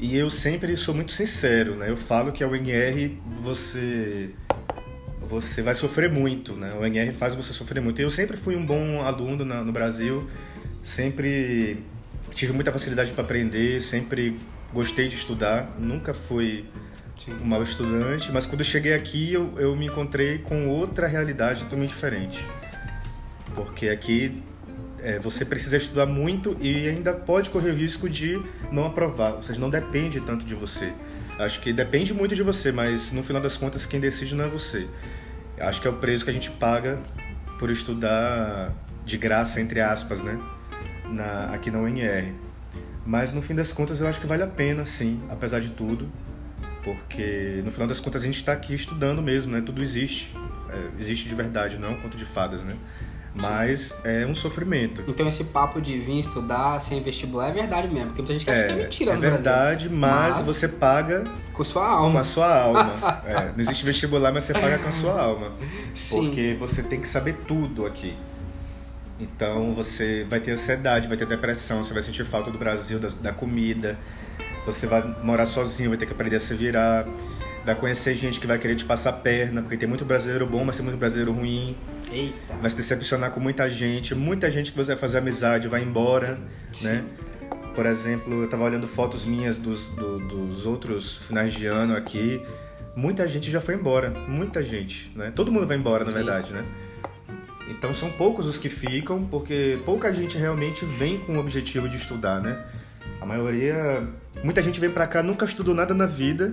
E 0.00 0.16
eu 0.16 0.28
sempre 0.28 0.76
sou 0.76 0.92
muito 0.92 1.12
sincero, 1.12 1.76
né? 1.76 1.88
Eu 1.88 1.96
falo 1.96 2.32
que 2.32 2.42
a 2.42 2.48
UNR 2.48 3.16
você 3.40 4.30
você 5.22 5.62
vai 5.62 5.74
sofrer 5.74 6.10
muito, 6.10 6.54
né? 6.54 6.72
O 6.74 6.80
UNR 6.80 7.12
faz 7.12 7.36
você 7.36 7.52
sofrer 7.52 7.80
muito. 7.80 8.02
Eu 8.02 8.10
sempre 8.10 8.36
fui 8.36 8.56
um 8.56 8.66
bom 8.66 9.02
aluno 9.02 9.44
na, 9.44 9.62
no 9.62 9.70
Brasil, 9.70 10.28
sempre 10.82 11.84
tive 12.34 12.52
muita 12.52 12.72
facilidade 12.72 13.12
para 13.12 13.22
aprender, 13.22 13.80
sempre 13.80 14.36
gostei 14.74 15.06
de 15.06 15.14
estudar, 15.14 15.76
nunca 15.78 16.12
fui 16.12 16.64
Sim. 17.16 17.34
um 17.40 17.46
mau 17.46 17.62
estudante, 17.62 18.32
mas 18.32 18.46
quando 18.46 18.62
eu 18.62 18.66
cheguei 18.66 18.94
aqui 18.94 19.32
eu, 19.32 19.52
eu 19.58 19.76
me 19.76 19.86
encontrei 19.86 20.38
com 20.38 20.66
outra 20.66 21.06
realidade 21.06 21.62
totalmente 21.62 21.90
diferente. 21.90 22.44
Porque 23.58 23.88
aqui 23.88 24.40
é, 25.00 25.18
você 25.18 25.44
precisa 25.44 25.76
estudar 25.76 26.06
muito 26.06 26.56
e 26.60 26.88
ainda 26.88 27.12
pode 27.12 27.50
correr 27.50 27.70
o 27.70 27.74
risco 27.74 28.08
de 28.08 28.40
não 28.70 28.86
aprovar. 28.86 29.32
Ou 29.32 29.42
seja, 29.42 29.58
não 29.58 29.68
depende 29.68 30.20
tanto 30.20 30.44
de 30.44 30.54
você. 30.54 30.92
Acho 31.36 31.60
que 31.60 31.72
depende 31.72 32.14
muito 32.14 32.36
de 32.36 32.42
você, 32.44 32.70
mas 32.70 33.10
no 33.10 33.20
final 33.20 33.42
das 33.42 33.56
contas 33.56 33.84
quem 33.84 33.98
decide 33.98 34.36
não 34.36 34.44
é 34.44 34.48
você. 34.48 34.86
Acho 35.58 35.80
que 35.82 35.88
é 35.88 35.90
o 35.90 35.94
preço 35.94 36.24
que 36.24 36.30
a 36.30 36.32
gente 36.32 36.52
paga 36.52 37.00
por 37.58 37.68
estudar 37.68 38.72
de 39.04 39.18
graça, 39.18 39.60
entre 39.60 39.80
aspas, 39.80 40.22
né? 40.22 40.38
Na, 41.06 41.52
aqui 41.52 41.68
na 41.68 41.80
UNR. 41.80 42.32
Mas 43.04 43.32
no 43.32 43.42
fim 43.42 43.56
das 43.56 43.72
contas 43.72 44.00
eu 44.00 44.06
acho 44.06 44.20
que 44.20 44.26
vale 44.26 44.44
a 44.44 44.46
pena, 44.46 44.86
sim, 44.86 45.20
apesar 45.28 45.58
de 45.58 45.70
tudo. 45.70 46.08
Porque 46.84 47.60
no 47.64 47.72
final 47.72 47.88
das 47.88 47.98
contas 47.98 48.22
a 48.22 48.24
gente 48.24 48.36
está 48.36 48.52
aqui 48.52 48.72
estudando 48.72 49.20
mesmo, 49.20 49.50
né? 49.50 49.60
Tudo 49.60 49.82
existe. 49.82 50.32
É, 50.70 51.00
existe 51.02 51.28
de 51.28 51.34
verdade, 51.34 51.76
não 51.76 51.88
é 51.88 51.90
um 51.90 52.00
conto 52.00 52.16
de 52.16 52.24
fadas, 52.24 52.62
né? 52.62 52.76
Mas 53.40 53.94
é 54.04 54.26
um 54.26 54.34
sofrimento. 54.34 55.02
Então 55.06 55.28
esse 55.28 55.44
papo 55.44 55.80
de 55.80 55.96
vir 55.98 56.18
estudar 56.18 56.80
sem 56.80 57.02
vestibular 57.02 57.50
é 57.50 57.52
verdade 57.52 57.88
mesmo, 57.88 58.06
porque 58.06 58.22
muita 58.22 58.32
gente 58.32 58.50
acha 58.50 58.60
é, 58.60 58.66
que 58.66 58.72
é 58.72 58.76
mentira. 58.76 59.12
É 59.12 59.16
verdade, 59.16 59.88
mas, 59.88 60.36
mas, 60.36 60.46
você 60.46 60.68
paga 60.68 61.24
com 61.52 61.62
sua 61.62 61.86
alma. 61.86 62.12
Com 62.12 62.18
a 62.18 62.24
sua 62.24 62.60
alma. 62.60 63.22
é, 63.24 63.52
não 63.52 63.60
existe 63.60 63.84
vestibular, 63.84 64.32
mas 64.32 64.44
você 64.44 64.52
paga 64.52 64.78
com 64.78 64.88
a 64.88 64.92
sua 64.92 65.20
alma. 65.20 65.52
Sim. 65.94 66.24
Porque 66.24 66.56
você 66.58 66.82
tem 66.82 67.00
que 67.00 67.08
saber 67.08 67.36
tudo 67.46 67.86
aqui. 67.86 68.16
Então 69.20 69.74
você 69.74 70.24
vai 70.28 70.40
ter 70.40 70.52
ansiedade, 70.52 71.08
vai 71.08 71.16
ter 71.16 71.26
depressão, 71.26 71.82
você 71.82 71.92
vai 71.92 72.02
sentir 72.02 72.24
falta 72.24 72.50
do 72.50 72.58
Brasil, 72.58 72.98
da, 72.98 73.08
da 73.08 73.32
comida. 73.32 73.98
Você 74.66 74.86
vai 74.86 75.02
morar 75.22 75.46
sozinho, 75.46 75.90
vai 75.90 75.98
ter 75.98 76.06
que 76.06 76.12
aprender 76.12 76.36
a 76.36 76.40
se 76.40 76.54
virar. 76.54 77.06
Vai 77.64 77.74
conhecer 77.74 78.14
gente 78.14 78.40
que 78.40 78.46
vai 78.46 78.58
querer 78.58 78.76
te 78.76 78.84
passar 78.84 79.10
a 79.10 79.12
perna, 79.12 79.60
porque 79.60 79.76
tem 79.76 79.88
muito 79.88 80.04
brasileiro 80.04 80.46
bom, 80.46 80.64
mas 80.64 80.76
tem 80.76 80.84
muito 80.84 80.98
brasileiro 80.98 81.32
ruim. 81.32 81.76
Eita. 82.10 82.54
Vai 82.60 82.70
se 82.70 82.76
decepcionar 82.76 83.30
com 83.30 83.40
muita 83.40 83.68
gente, 83.68 84.14
muita 84.14 84.50
gente 84.50 84.70
que 84.72 84.76
você 84.76 84.92
vai 84.92 84.96
fazer 84.96 85.18
amizade 85.18 85.68
vai 85.68 85.82
embora, 85.82 86.38
Sim. 86.72 86.86
né? 86.88 87.04
Por 87.74 87.86
exemplo, 87.86 88.42
eu 88.42 88.48
tava 88.48 88.64
olhando 88.64 88.88
fotos 88.88 89.24
minhas 89.24 89.56
dos, 89.56 89.86
do, 89.90 90.18
dos 90.18 90.66
outros 90.66 91.18
finais 91.18 91.52
de 91.52 91.66
ano 91.66 91.94
aqui. 91.94 92.42
Muita 92.96 93.28
gente 93.28 93.50
já 93.50 93.60
foi 93.60 93.74
embora, 93.74 94.10
muita 94.26 94.62
gente, 94.62 95.12
né? 95.14 95.32
Todo 95.34 95.52
mundo 95.52 95.66
vai 95.66 95.76
embora, 95.76 96.04
na 96.04 96.10
Sim. 96.10 96.16
verdade, 96.16 96.52
né? 96.52 96.64
Então 97.70 97.94
são 97.94 98.10
poucos 98.10 98.46
os 98.46 98.58
que 98.58 98.68
ficam, 98.68 99.24
porque 99.24 99.78
pouca 99.84 100.12
gente 100.12 100.36
realmente 100.36 100.84
vem 100.84 101.18
com 101.18 101.36
o 101.36 101.38
objetivo 101.38 101.88
de 101.88 101.96
estudar, 101.96 102.40
né? 102.40 102.64
A 103.20 103.26
maioria, 103.26 104.08
muita 104.42 104.62
gente 104.62 104.80
vem 104.80 104.90
para 104.90 105.06
cá 105.06 105.22
nunca 105.22 105.44
estudou 105.44 105.74
nada 105.74 105.94
na 105.94 106.06
vida, 106.06 106.52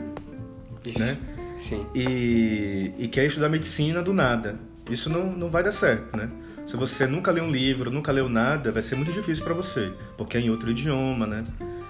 Ixi. 0.86 1.00
né? 1.00 1.18
Sim. 1.58 1.86
E, 1.96 2.92
e 3.00 3.08
quer 3.08 3.26
estudar 3.26 3.50
medicina 3.50 4.04
do 4.04 4.14
nada. 4.14 4.60
Isso 4.90 5.10
não, 5.10 5.32
não 5.32 5.50
vai 5.50 5.64
dar 5.64 5.72
certo, 5.72 6.16
né? 6.16 6.30
Se 6.66 6.76
você 6.76 7.06
nunca 7.06 7.32
leu 7.32 7.44
um 7.44 7.52
livro, 7.52 7.92
nunca 7.92 8.12
leu 8.12 8.28
nada, 8.28 8.72
vai 8.72 8.82
ser 8.82 8.96
muito 8.96 9.12
difícil 9.12 9.44
para 9.44 9.54
você, 9.54 9.94
porque 10.18 10.38
é 10.38 10.42
em 10.42 10.50
outro 10.50 10.70
idioma, 10.70 11.28
né? 11.28 11.44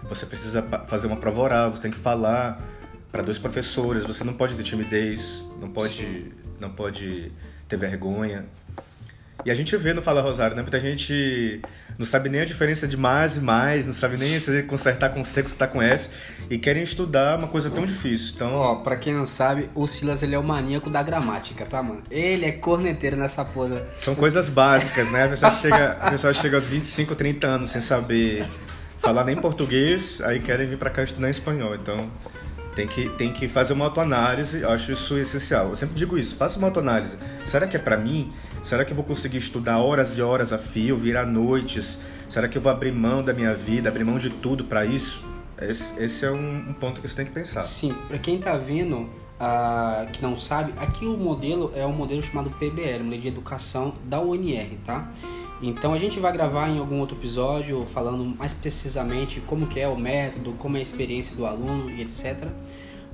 Você 0.10 0.26
precisa 0.26 0.62
fazer 0.88 1.08
uma 1.08 1.16
prova 1.16 1.42
oral, 1.42 1.74
você 1.74 1.82
tem 1.82 1.92
que 1.92 1.98
falar 1.98 2.62
para 3.12 3.24
dois 3.24 3.38
professores, 3.38 4.04
você 4.04 4.24
não 4.24 4.34
pode 4.34 4.56
ter 4.56 4.64
timidez, 4.64 5.46
não 5.62 5.70
pode, 5.70 6.32
não 6.60 6.70
pode 6.70 7.32
ter 7.68 7.78
vergonha. 7.78 8.46
E 9.46 9.52
a 9.52 9.54
gente 9.54 9.78
vê 9.78 9.94
no 9.94 10.02
Fala 10.02 10.24
Rosário, 10.24 10.56
né? 10.56 10.64
Muita 10.64 10.80
gente 10.80 11.62
não 12.00 12.06
sabe 12.06 12.30
nem 12.30 12.42
a 12.42 12.46
diferença 12.46 12.88
de 12.88 12.98
mais 12.98 13.38
e 13.38 13.40
mais, 13.40 13.86
não 13.86 13.94
sabe 13.94 14.18
nem 14.18 14.40
se 14.40 14.64
consertar 14.64 15.10
com 15.10 15.24
C, 15.24 15.44
consertar 15.44 15.68
com 15.68 15.82
S, 15.82 16.10
e 16.50 16.58
querem 16.58 16.82
estudar 16.82 17.38
uma 17.38 17.48
coisa 17.48 17.70
tão 17.70 17.86
difícil. 17.86 18.32
Então, 18.36 18.54
ó, 18.54 18.76
pra 18.78 18.98
quem 18.98 19.14
não 19.14 19.26
sabe, 19.28 19.70
o 19.76 19.86
Silas 19.86 20.24
ele 20.24 20.34
é 20.34 20.40
o 20.40 20.44
maníaco 20.44 20.90
da 20.90 21.04
gramática, 21.04 21.64
tá, 21.64 21.84
mano? 21.84 22.02
Ele 22.10 22.44
é 22.44 22.52
corneteiro 22.54 23.16
nessa 23.16 23.46
posa. 23.46 23.88
São 24.00 24.16
coisas 24.16 24.50
básicas, 24.50 25.12
né? 25.12 25.26
A 25.26 25.30
pessoa 25.30 25.52
chega, 25.62 25.92
a 25.92 26.10
pessoa 26.10 26.34
chega 26.34 26.58
aos 26.58 26.66
25, 26.66 27.14
30 27.14 27.48
anos 27.48 27.70
sem 27.70 27.82
saber 27.82 28.48
falar 28.98 29.24
nem 29.24 29.36
português, 29.36 30.22
aí 30.22 30.40
querem 30.40 30.68
vir 30.68 30.80
para 30.80 30.90
cá 30.90 31.04
estudar 31.04 31.30
espanhol. 31.30 31.76
Então, 31.76 32.10
tem 32.76 32.88
que, 32.88 33.10
tem 33.12 33.32
que 33.32 33.48
fazer 33.48 33.74
uma 33.74 33.86
autoanálise, 33.86 34.62
eu 34.62 34.70
acho 34.70 34.92
isso 34.92 35.18
essencial. 35.18 35.70
Eu 35.70 35.76
sempre 35.76 35.96
digo 35.96 36.18
isso, 36.18 36.36
faça 36.36 36.60
uma 36.60 36.68
autoanálise. 36.68 37.18
Será 37.46 37.66
que 37.68 37.78
é 37.78 37.80
para 37.80 37.96
mim? 37.96 38.34
Será 38.62 38.84
que 38.84 38.92
eu 38.92 38.96
vou 38.96 39.06
conseguir 39.06 39.38
estudar 39.38 39.78
horas 39.78 40.18
e 40.18 40.22
horas 40.22 40.52
a 40.52 40.58
fio, 40.58 40.98
virar 40.98 41.26
noites? 41.26 41.98
Será 42.28 42.48
que 42.48 42.58
eu 42.58 42.62
vou 42.62 42.72
abrir 42.72 42.92
mão 42.92 43.24
da 43.24 43.34
minha 43.34 43.54
vida, 43.54 43.88
abrir 43.88 44.04
mão 44.04 44.18
de 44.18 44.30
tudo 44.30 44.66
para 44.66 44.86
isso? 44.86 45.24
Esse, 45.62 46.04
esse 46.04 46.26
é 46.26 46.32
um, 46.32 46.70
um, 46.70 46.74
ponto 46.74 47.00
que 47.00 47.08
você 47.08 47.16
tem 47.16 47.26
que 47.26 47.32
pensar. 47.32 47.64
Sim, 47.64 47.96
para 48.10 48.18
quem 48.18 48.38
tá 48.40 48.58
vindo, 48.58 49.04
uh, 49.04 50.12
que 50.12 50.22
não 50.22 50.36
sabe, 50.36 50.74
aqui 50.76 51.06
o 51.06 51.16
modelo 51.16 51.72
é 51.74 51.86
um 51.86 51.94
modelo 51.94 52.22
chamado 52.22 52.50
PBL, 52.50 53.04
modelo 53.04 53.22
de 53.22 53.28
educação 53.30 53.94
da 54.04 54.20
UNR, 54.20 54.78
tá? 54.86 55.10
Então 55.62 55.94
a 55.94 55.98
gente 55.98 56.20
vai 56.20 56.34
gravar 56.34 56.70
em 56.70 56.80
algum 56.80 57.00
outro 57.00 57.18
episódio 57.18 57.86
falando 57.86 58.24
mais 58.38 58.54
precisamente 58.54 59.40
como 59.42 59.68
que 59.68 59.80
é 59.80 59.88
o 59.88 59.98
método, 59.98 60.54
como 60.54 60.78
é 60.78 60.80
a 60.80 60.84
experiência 60.84 61.36
do 61.36 61.46
aluno 61.46 61.90
e 61.90 62.02
etc. 62.02 62.48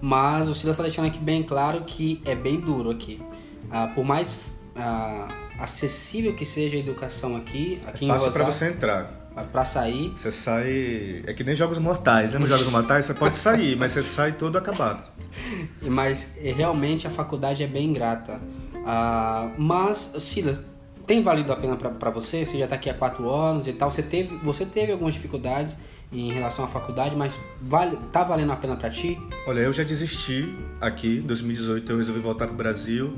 Mas 0.01 0.48
o 0.48 0.55
Silas 0.55 0.74
está 0.74 0.83
deixando 0.83 1.07
aqui 1.07 1.19
bem 1.19 1.43
claro 1.43 1.81
que 1.81 2.21
é 2.25 2.33
bem 2.33 2.60
duro 2.60 2.89
aqui. 2.89 3.21
Ah, 3.69 3.88
por 3.93 4.03
mais 4.03 4.38
ah, 4.75 5.27
acessível 5.60 6.36
que 6.36 6.45
seja 6.45 6.75
a 6.75 6.79
educação 6.79 7.36
aqui, 7.36 7.79
aqui 7.86 8.05
é 8.05 8.07
fácil 8.07 8.31
para 8.31 8.43
você 8.43 8.69
entrar. 8.69 9.21
Para 9.51 9.63
sair. 9.63 10.10
Você 10.17 10.31
sai. 10.31 11.24
É 11.25 11.33
que 11.33 11.41
nem 11.43 11.55
jogos 11.55 11.77
mortais, 11.77 12.33
né? 12.33 12.45
jogos 12.45 12.69
mortais 12.69 13.05
você 13.05 13.13
pode 13.13 13.38
sair, 13.38 13.75
mas 13.79 13.93
você 13.93 14.03
sai 14.03 14.33
todo 14.33 14.57
acabado. 14.57 15.05
Mas 15.81 16.38
realmente 16.41 17.07
a 17.07 17.10
faculdade 17.10 17.63
é 17.63 17.67
bem 17.67 17.89
ingrata. 17.89 18.41
Ah, 18.86 19.51
mas, 19.57 20.15
Silas, 20.19 20.57
tem 21.05 21.22
valido 21.22 21.51
a 21.51 21.55
pena 21.55 21.75
para 21.75 22.10
você? 22.10 22.46
Você 22.46 22.58
já 22.58 22.65
está 22.65 22.75
aqui 22.75 22.89
há 22.89 22.93
quatro 22.93 23.29
anos 23.29 23.67
e 23.67 23.74
tal. 23.74 23.91
Você 23.91 24.03
teve, 24.03 24.36
você 24.38 24.65
teve 24.65 24.91
algumas 24.91 25.13
dificuldades 25.13 25.77
em 26.12 26.31
relação 26.31 26.65
à 26.65 26.67
faculdade, 26.67 27.15
mas 27.15 27.38
vale, 27.62 27.98
tá 28.12 28.24
valendo 28.24 28.51
a 28.51 28.55
pena 28.55 28.75
para 28.75 28.89
ti? 28.89 29.17
Olha, 29.48 29.62
eu 29.62 29.72
já 29.72 29.84
desisti 29.84 30.53
aqui. 30.79 31.20
Em 31.20 31.22
2018 31.22 31.91
eu 31.91 31.98
resolvi 31.98 32.20
voltar 32.20 32.48
para 32.48 32.53
o 32.53 32.58
Brasil, 32.58 33.13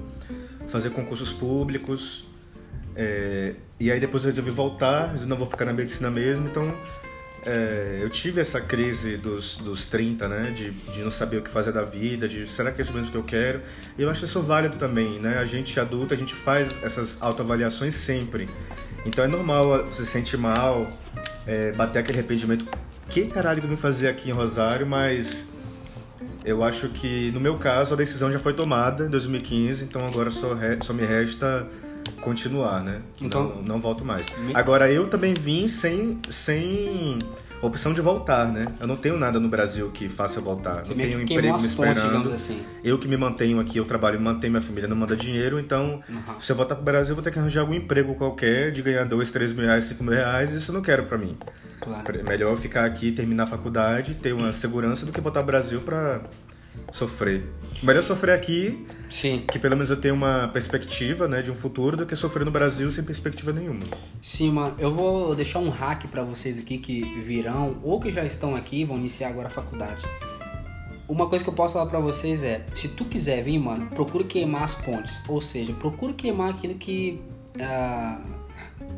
fazer 0.68 0.92
concursos 0.92 1.34
públicos. 1.34 2.26
É, 2.96 3.56
e 3.80 3.92
aí 3.92 4.00
depois 4.00 4.24
eu 4.24 4.30
resolvi 4.30 4.52
voltar, 4.52 5.16
eu 5.20 5.26
não 5.26 5.36
vou 5.36 5.48
ficar 5.48 5.66
na 5.66 5.74
medicina 5.74 6.12
mesmo, 6.12 6.48
então 6.48 6.72
é, 7.46 8.00
eu 8.02 8.10
tive 8.10 8.40
essa 8.40 8.62
crise 8.62 9.18
dos, 9.18 9.58
dos 9.58 9.86
30, 9.86 10.28
né? 10.28 10.52
De, 10.52 10.72
de 10.72 11.02
não 11.02 11.12
saber 11.12 11.38
o 11.38 11.42
que 11.42 11.50
fazer 11.50 11.72
da 11.72 11.84
vida, 11.84 12.28
de 12.28 12.50
será 12.50 12.72
que 12.72 12.82
é 12.82 12.84
isso 12.84 12.94
mesmo 12.94 13.12
que 13.12 13.18
eu 13.18 13.24
quero? 13.24 13.62
E 13.98 14.02
eu 14.02 14.10
acho 14.10 14.26
isso 14.26 14.42
válido 14.42 14.78
também, 14.78 15.20
né? 15.20 15.38
A 15.38 15.46
gente 15.46 15.78
adulta, 15.80 16.14
a 16.14 16.18
gente 16.18 16.34
faz 16.34 16.70
essas 16.82 17.22
autoavaliações 17.22 17.96
sempre. 17.96 18.50
Então 19.06 19.24
é 19.26 19.28
normal 19.28 19.92
se 19.92 20.06
sentir 20.06 20.38
mal, 20.38 20.92
é, 21.46 21.72
bater 21.74 22.00
aquele 22.00 22.20
arrependimento. 22.20 22.66
Que 23.10 23.28
caralho 23.28 23.60
que 23.60 23.66
eu 23.66 23.70
vim 23.70 23.76
fazer 23.76 24.08
aqui 24.08 24.30
em 24.30 24.34
Rosário? 24.34 24.88
Mas 24.88 25.46
eu 26.46 26.64
acho 26.64 26.90
que 26.90 27.32
no 27.32 27.40
meu 27.40 27.58
caso 27.58 27.94
a 27.94 27.98
decisão 27.98 28.32
já 28.32 28.40
foi 28.40 28.54
tomada 28.54 29.06
em 29.06 29.10
2015, 29.10 29.84
então 29.84 30.06
agora 30.06 30.32
só, 30.32 30.54
re, 30.54 30.78
só 30.82 30.94
me 30.94 31.06
resta 31.06 31.68
continuar, 32.22 32.82
né? 32.84 33.02
Então, 33.22 33.56
não, 33.56 33.64
não 33.64 33.82
volto 33.82 34.06
mais. 34.06 34.28
Me... 34.40 34.56
Agora, 34.56 34.92
eu 34.92 35.08
também 35.08 35.34
vim 35.34 35.68
sem, 35.68 36.20
sem 36.30 37.18
opção 37.62 37.94
de 37.94 38.02
voltar, 38.02 38.52
né? 38.52 38.66
Eu 38.80 38.88
não 38.88 38.96
tenho 38.96 39.18
nada 39.18 39.40
no 39.40 39.48
Brasil 39.48 39.90
que 39.92 40.10
faça 40.10 40.40
eu 40.40 40.44
voltar. 40.44 40.86
Você 40.86 40.94
não 40.94 41.02
tenho 41.02 41.20
um 41.20 41.22
emprego 41.22 41.60
me 41.60 41.66
esperando. 41.66 42.32
Assim. 42.32 42.62
Eu 42.84 42.98
que 42.98 43.08
me 43.08 43.18
mantenho 43.18 43.60
aqui, 43.60 43.78
eu 43.78 43.86
trabalho, 43.86 44.20
mantenho 44.20 44.52
minha 44.52 44.62
família, 44.62 44.88
não 44.88 44.98
manda 44.98 45.16
dinheiro. 45.16 45.60
Então, 45.60 46.04
uhum. 46.10 46.40
se 46.40 46.52
eu 46.52 46.56
voltar 46.56 46.76
pro 46.76 46.84
Brasil, 46.84 47.12
eu 47.12 47.16
vou 47.16 47.24
ter 47.24 47.32
que 47.32 47.40
arranjar 47.40 47.62
algum 47.62 47.74
emprego 47.74 48.16
qualquer 48.16 48.72
de 48.72 48.82
ganhar 48.82 49.06
dois, 49.06 49.32
três 49.32 49.54
mil 49.54 49.66
reais, 49.66 49.86
cinco 49.86 50.04
mil 50.04 50.14
reais. 50.14 50.54
Isso 50.54 50.72
eu 50.72 50.76
não 50.76 50.82
quero 50.82 51.06
para 51.06 51.18
mim. 51.18 51.38
Claro. 51.80 52.24
Melhor 52.24 52.52
eu 52.52 52.58
ficar 52.58 52.86
aqui, 52.86 53.12
terminar 53.12 53.44
a 53.44 53.48
faculdade, 53.48 54.16
ter 54.16 54.34
uma 54.34 54.52
segurança 54.52 55.06
do 55.06 55.12
que 55.12 55.20
voltar 55.20 55.42
pro 55.42 55.48
Brasil 55.48 55.82
para 55.82 56.22
sofrer. 56.92 57.44
Melhor 57.82 58.02
sofrer 58.02 58.34
aqui, 58.34 58.86
Sim. 59.10 59.44
que 59.52 59.60
pelo 59.60 59.76
menos 59.76 59.90
eu 59.90 59.98
tenho 59.98 60.14
uma 60.14 60.48
perspectiva 60.48 61.28
né, 61.28 61.42
de 61.42 61.52
um 61.52 61.56
futuro, 61.56 61.98
do 61.98 62.06
que 62.06 62.16
sofrer 62.16 62.46
no 62.46 62.52
Brasil 62.52 62.92
sem 62.92 63.04
perspectiva 63.04 63.52
nenhuma. 63.52 63.82
Sim, 64.22 64.52
mano. 64.52 64.76
Eu 64.78 64.94
vou 64.94 65.36
deixar 65.36 65.60
um 65.60 65.70
hack 65.70 66.08
para 66.08 66.24
vocês 66.24 66.58
aqui 66.58 66.78
que 66.78 67.02
virão 67.20 67.78
ou 67.84 68.00
que 68.00 68.12
já 68.12 68.24
estão 68.24 68.56
aqui 68.56 68.86
vão 68.86 68.98
iniciar 68.98 69.30
agora 69.30 69.48
a 69.48 69.52
faculdade. 69.52 70.04
Uma 71.08 71.28
coisa 71.28 71.44
que 71.44 71.50
eu 71.50 71.54
posso 71.54 71.74
falar 71.74 71.88
para 71.88 72.00
vocês 72.00 72.44
é, 72.44 72.66
se 72.74 72.88
tu 72.90 73.06
quiser 73.06 73.44
vir, 73.44 73.60
mano, 73.60 73.88
procure 73.88 74.24
queimar 74.24 74.64
as 74.64 74.76
pontes. 74.76 75.28
Ou 75.28 75.42
seja, 75.42 75.74
procure 75.74 76.14
queimar 76.14 76.52
aquilo 76.52 76.76
que... 76.76 77.22
Uh 77.56 78.43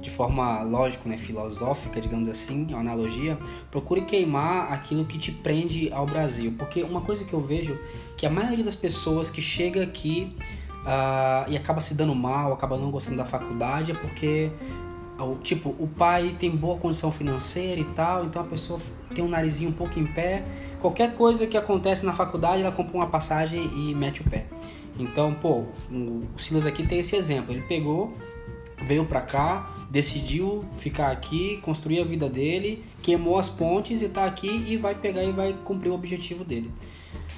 de 0.01 0.09
forma 0.09 0.61
lógica, 0.63 1.07
né, 1.09 1.17
filosófica, 1.17 1.99
digamos 1.99 2.29
assim, 2.29 2.67
uma 2.69 2.79
analogia, 2.79 3.37
procure 3.71 4.01
queimar 4.01 4.71
aquilo 4.71 5.05
que 5.05 5.17
te 5.17 5.31
prende 5.31 5.91
ao 5.91 6.05
Brasil, 6.05 6.53
porque 6.57 6.83
uma 6.83 7.01
coisa 7.01 7.23
que 7.23 7.33
eu 7.33 7.41
vejo 7.41 7.77
que 8.17 8.25
a 8.25 8.29
maioria 8.29 8.63
das 8.63 8.75
pessoas 8.75 9.29
que 9.29 9.41
chega 9.41 9.83
aqui 9.83 10.35
uh, 10.81 11.49
e 11.49 11.57
acaba 11.57 11.81
se 11.81 11.95
dando 11.95 12.13
mal, 12.13 12.53
acaba 12.53 12.77
não 12.77 12.91
gostando 12.91 13.17
da 13.17 13.25
faculdade 13.25 13.91
é 13.91 13.95
porque 13.95 14.51
tipo 15.41 15.69
o 15.79 15.87
pai 15.87 16.35
tem 16.37 16.51
boa 16.51 16.77
condição 16.77 17.09
financeira 17.11 17.79
e 17.79 17.85
tal, 17.85 18.25
então 18.25 18.41
a 18.41 18.45
pessoa 18.45 18.79
tem 19.13 19.23
um 19.23 19.29
narizinho 19.29 19.69
um 19.69 19.73
pouco 19.73 19.97
em 19.97 20.05
pé, 20.05 20.43
qualquer 20.81 21.15
coisa 21.15 21.47
que 21.47 21.57
acontece 21.57 22.05
na 22.05 22.13
faculdade 22.13 22.61
ela 22.61 22.71
compra 22.71 22.97
uma 22.97 23.07
passagem 23.07 23.63
e 23.75 23.95
mete 23.95 24.21
o 24.21 24.29
pé. 24.29 24.45
Então, 24.97 25.33
pô, 25.33 25.65
o 25.91 26.23
Silas 26.37 26.65
aqui 26.65 26.85
tem 26.85 26.99
esse 26.99 27.15
exemplo. 27.15 27.53
Ele 27.53 27.61
pegou, 27.63 28.13
veio 28.83 29.05
pra 29.05 29.21
cá, 29.21 29.69
decidiu 29.89 30.65
ficar 30.77 31.11
aqui, 31.11 31.57
construir 31.61 32.01
a 32.01 32.03
vida 32.03 32.29
dele, 32.29 32.83
queimou 33.01 33.37
as 33.37 33.49
pontes 33.49 34.01
e 34.01 34.09
tá 34.09 34.25
aqui 34.25 34.65
e 34.67 34.77
vai 34.77 34.95
pegar 34.95 35.23
e 35.23 35.31
vai 35.31 35.55
cumprir 35.63 35.89
o 35.89 35.93
objetivo 35.93 36.43
dele. 36.43 36.71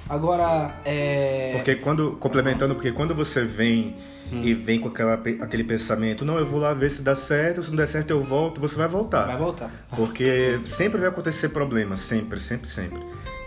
Agora, 0.08 0.74
é... 0.84 1.52
Porque 1.54 1.74
quando, 1.76 2.12
complementando, 2.12 2.74
porque 2.74 2.92
quando 2.92 3.14
você 3.14 3.44
vem 3.44 3.94
hum. 4.32 4.40
e 4.42 4.54
vem 4.54 4.80
com 4.80 4.88
aquela, 4.88 5.14
aquele 5.14 5.64
pensamento, 5.64 6.24
não, 6.24 6.38
eu 6.38 6.46
vou 6.46 6.58
lá 6.58 6.72
ver 6.72 6.90
se 6.90 7.02
dá 7.02 7.14
certo, 7.14 7.62
se 7.62 7.68
não 7.68 7.76
der 7.76 7.86
certo 7.86 8.10
eu 8.10 8.22
volto, 8.22 8.58
você 8.58 8.76
vai 8.76 8.88
voltar. 8.88 9.26
Vai 9.26 9.36
voltar. 9.36 9.70
Porque 9.94 10.60
sempre 10.64 10.98
vai 10.98 11.08
acontecer 11.08 11.50
problema, 11.50 11.94
sempre, 11.94 12.40
sempre, 12.40 12.70
sempre. 12.70 13.00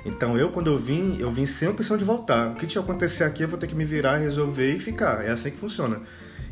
Então 0.06 0.38
eu, 0.38 0.50
quando 0.50 0.72
eu 0.72 0.78
vim, 0.78 1.18
eu 1.20 1.32
vim 1.32 1.46
sem 1.46 1.68
a 1.68 1.72
opção 1.72 1.98
de 1.98 2.04
voltar. 2.04 2.52
O 2.52 2.56
que 2.56 2.68
tinha 2.68 2.82
acontecer 2.82 3.24
aqui, 3.24 3.44
eu 3.44 3.48
vou 3.48 3.58
ter 3.58 3.68
que 3.68 3.76
me 3.76 3.86
virar, 3.86 4.18
resolver 4.18 4.76
e 4.76 4.80
ficar. 4.80 5.26
É 5.26 5.32
assim 5.32 5.50
que 5.50 5.58
funciona. 5.58 6.02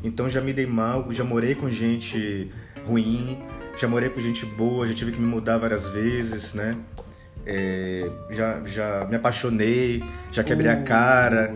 Então 0.04 0.30
já 0.30 0.42
me 0.42 0.54
dei 0.54 0.66
mal, 0.66 1.08
já 1.12 1.24
morei 1.24 1.56
com 1.56 1.70
gente 1.70 2.52
ruim, 2.88 3.40
já 3.78 3.88
morei 3.88 4.10
com 4.10 4.22
gente 4.22 4.46
boa, 4.46 4.88
já 4.88 4.94
tive 4.94 5.12
que 5.12 5.20
me 5.20 5.28
mudar 5.28 5.58
várias 5.58 5.88
vezes, 5.90 6.54
né? 6.54 6.78
É, 7.46 8.10
já, 8.30 8.62
já 8.66 9.08
me 9.10 9.16
apaixonei, 9.16 10.04
já 10.32 10.44
quebrei 10.44 10.70
a 10.70 10.82
cara, 10.84 11.56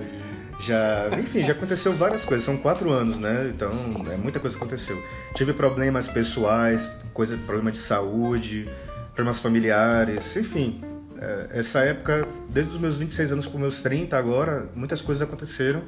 já, 0.60 1.10
enfim, 1.20 1.44
já 1.44 1.54
aconteceu 1.54 1.94
várias 1.94 2.24
coisas. 2.24 2.46
São 2.46 2.58
quatro 2.58 2.92
anos, 2.92 3.20
né? 3.20 3.52
Então, 3.54 3.70
é 4.12 4.18
muita 4.18 4.40
coisa 4.40 4.56
aconteceu. 4.56 5.02
Tive 5.34 5.54
problemas 5.54 6.08
pessoais, 6.08 6.90
coisa, 7.14 7.38
problema 7.38 7.72
de 7.72 7.78
saúde, 7.78 8.70
problemas 9.14 9.40
familiares, 9.40 10.36
enfim. 10.38 10.82
É, 11.20 11.60
essa 11.60 11.80
época, 11.80 12.26
desde 12.50 12.72
os 12.74 12.78
meus 12.80 12.98
26 12.98 13.32
anos 13.34 13.46
para 13.46 13.56
os 13.56 13.62
meus 13.62 13.82
30 13.82 14.18
agora, 14.18 14.70
muitas 14.76 15.02
coisas 15.02 15.22
aconteceram. 15.22 15.84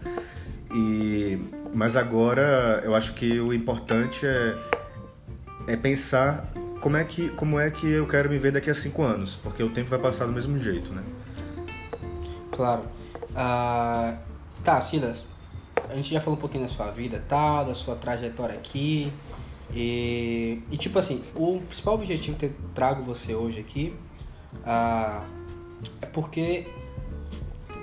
E, 0.74 1.40
mas 1.76 1.98
agora 1.98 2.82
eu 2.86 2.96
acho 2.96 3.14
que 3.14 3.38
o 3.38 3.54
importante 3.54 4.26
é, 4.26 4.58
é 5.68 5.76
pensar 5.76 6.50
como 6.80 6.96
é, 6.96 7.04
que, 7.04 7.30
como 7.30 7.60
é 7.60 7.70
que 7.70 7.86
eu 7.86 8.08
quero 8.08 8.30
me 8.30 8.38
ver 8.38 8.54
daqui 8.54 8.70
a 8.70 8.74
cinco 8.74 9.04
anos, 9.04 9.36
porque 9.36 9.62
o 9.62 9.70
tempo 9.70 9.90
vai 9.90 10.00
passar 10.00 10.26
do 10.26 10.32
mesmo 10.32 10.58
jeito, 10.58 10.94
né? 10.94 11.04
Claro. 12.50 12.84
Uh, 13.32 14.18
tá, 14.64 14.80
Silas, 14.80 15.26
a 15.90 15.96
gente 15.96 16.14
já 16.14 16.22
falou 16.22 16.38
um 16.38 16.40
pouquinho 16.40 16.64
da 16.64 16.70
sua 16.70 16.90
vida 16.92 17.22
tal, 17.28 17.66
da 17.66 17.76
sua 17.76 17.96
trajetória 17.96 18.56
aqui. 18.56 19.12
E, 19.74 20.62
e 20.72 20.78
tipo 20.78 20.98
assim, 20.98 21.22
o 21.36 21.60
principal 21.60 21.96
objetivo 21.96 22.38
que 22.38 22.46
eu 22.46 22.54
trago 22.74 23.04
você 23.04 23.36
hoje 23.36 23.60
aqui 23.60 23.94
uh, 24.60 25.22
é 26.02 26.06
porque 26.06 26.68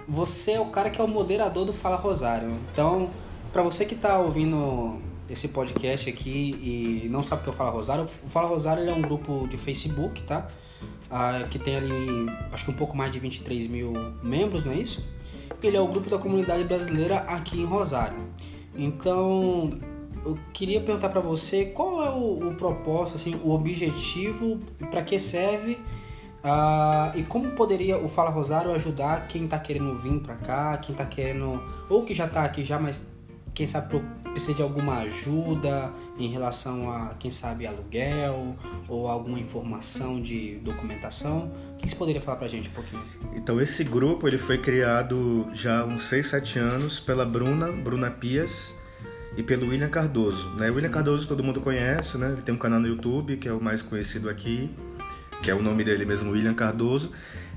você 0.09 0.53
é 0.53 0.61
o 0.61 0.67
cara 0.67 0.89
que 0.89 0.99
é 0.99 1.05
o 1.05 1.09
moderador 1.09 1.67
do 1.67 1.75
Fala 1.75 1.97
Rosário. 1.97 2.57
Então, 2.73 3.11
para 3.53 3.63
você 3.63 3.85
que 3.85 3.95
tá 3.95 4.19
ouvindo 4.19 4.99
esse 5.29 5.49
podcast 5.49 6.09
aqui 6.09 7.03
e 7.05 7.09
não 7.09 7.23
sabe 7.23 7.43
o 7.43 7.45
que 7.45 7.51
eu 7.51 7.53
Fala 7.53 7.71
Rosário, 7.71 8.05
o 8.05 8.29
Fala 8.29 8.49
Rosário 8.49 8.89
é 8.89 8.93
um 8.93 9.03
grupo 9.03 9.47
de 9.49 9.59
Facebook, 9.59 10.23
tá? 10.23 10.49
Ah, 11.11 11.47
que 11.51 11.59
tem 11.59 11.77
ali, 11.77 12.27
acho 12.51 12.65
que 12.65 12.71
um 12.71 12.75
pouco 12.75 12.97
mais 12.97 13.13
de 13.13 13.19
23 13.19 13.67
mil 13.67 13.93
membros, 14.23 14.65
não 14.65 14.73
é 14.73 14.77
isso? 14.77 15.07
Ele 15.63 15.77
é 15.77 15.81
o 15.81 15.87
grupo 15.87 16.09
da 16.09 16.19
comunidade 16.19 16.65
brasileira 16.65 17.19
aqui 17.19 17.61
em 17.61 17.65
Rosário. 17.65 18.19
Então, 18.75 19.79
eu 20.25 20.39
queria 20.53 20.81
perguntar 20.81 21.11
para 21.11 21.21
você 21.21 21.67
qual 21.67 22.03
é 22.03 22.11
o, 22.11 22.49
o, 22.49 22.55
propósito, 22.55 23.17
assim, 23.17 23.39
o 23.45 23.51
objetivo, 23.51 24.59
para 24.91 25.03
que 25.03 25.21
serve 25.21 25.73
uh, 26.43 27.17
e 27.17 27.23
como 27.23 27.51
poderia 27.51 27.99
o 27.99 28.09
Fala 28.09 28.31
Rosário 28.31 28.73
ajudar 28.75 29.29
quem 29.29 29.45
está 29.45 29.59
querendo 29.59 29.95
vir 29.99 30.21
para 30.21 30.37
cá, 30.37 30.79
quem 30.79 30.95
está 30.95 31.05
querendo 31.05 31.63
ou 31.91 32.03
que 32.03 32.15
já 32.15 32.25
está 32.25 32.45
aqui 32.45 32.65
já, 32.65 32.79
mas 32.79 33.13
quem 33.55 33.67
sabe 33.67 34.03
precisa 34.31 34.55
de 34.55 34.63
alguma 34.63 34.99
ajuda 35.01 35.93
em 36.19 36.29
relação 36.29 36.91
a, 36.91 37.15
quem 37.19 37.31
sabe, 37.31 37.67
aluguel 37.67 38.57
ou 38.89 39.07
alguma 39.07 39.39
informação 39.39 40.21
de 40.21 40.57
documentação. 40.63 41.53
O 41.75 41.77
que 41.79 41.91
você 41.91 41.97
poderia 41.97 42.21
falar 42.21 42.39
para 42.39 42.47
a 42.47 42.51
gente 42.51 42.69
um 42.69 42.73
pouquinho? 42.73 43.03
Então, 43.35 43.61
esse 43.61 43.85
grupo 43.85 44.27
ele 44.27 44.39
foi 44.39 44.59
criado 44.59 45.49
já 45.53 45.81
há 45.81 45.85
uns 45.85 46.05
6, 46.05 46.27
7 46.27 46.59
anos 46.59 47.01
pela 47.01 47.27
Bruna, 47.27 47.71
Bruna 47.71 48.11
Pias, 48.11 48.75
e 49.37 49.43
pelo 49.43 49.69
William 49.69 49.89
Cardoso. 49.89 50.51
Né? 50.57 50.71
O 50.71 50.75
William 50.75 50.91
Cardoso 50.91 51.27
todo 51.27 51.43
mundo 51.43 51.61
conhece, 51.61 52.19
né? 52.19 52.33
ele 52.33 52.43
tem 52.43 52.55
um 52.55 52.59
canal 52.59 52.81
no 52.81 52.87
YouTube 52.87 53.37
que 53.37 53.49
é 53.49 53.53
o 53.53 53.61
mais 53.61 53.83
conhecido 53.83 54.29
aqui, 54.29 54.71
que 55.43 55.51
é 55.51 55.55
o 55.55 55.63
nome 55.63 55.85
dele 55.85 56.05
mesmo, 56.05 56.33
William 56.33 56.55
Cardoso. 56.55 57.13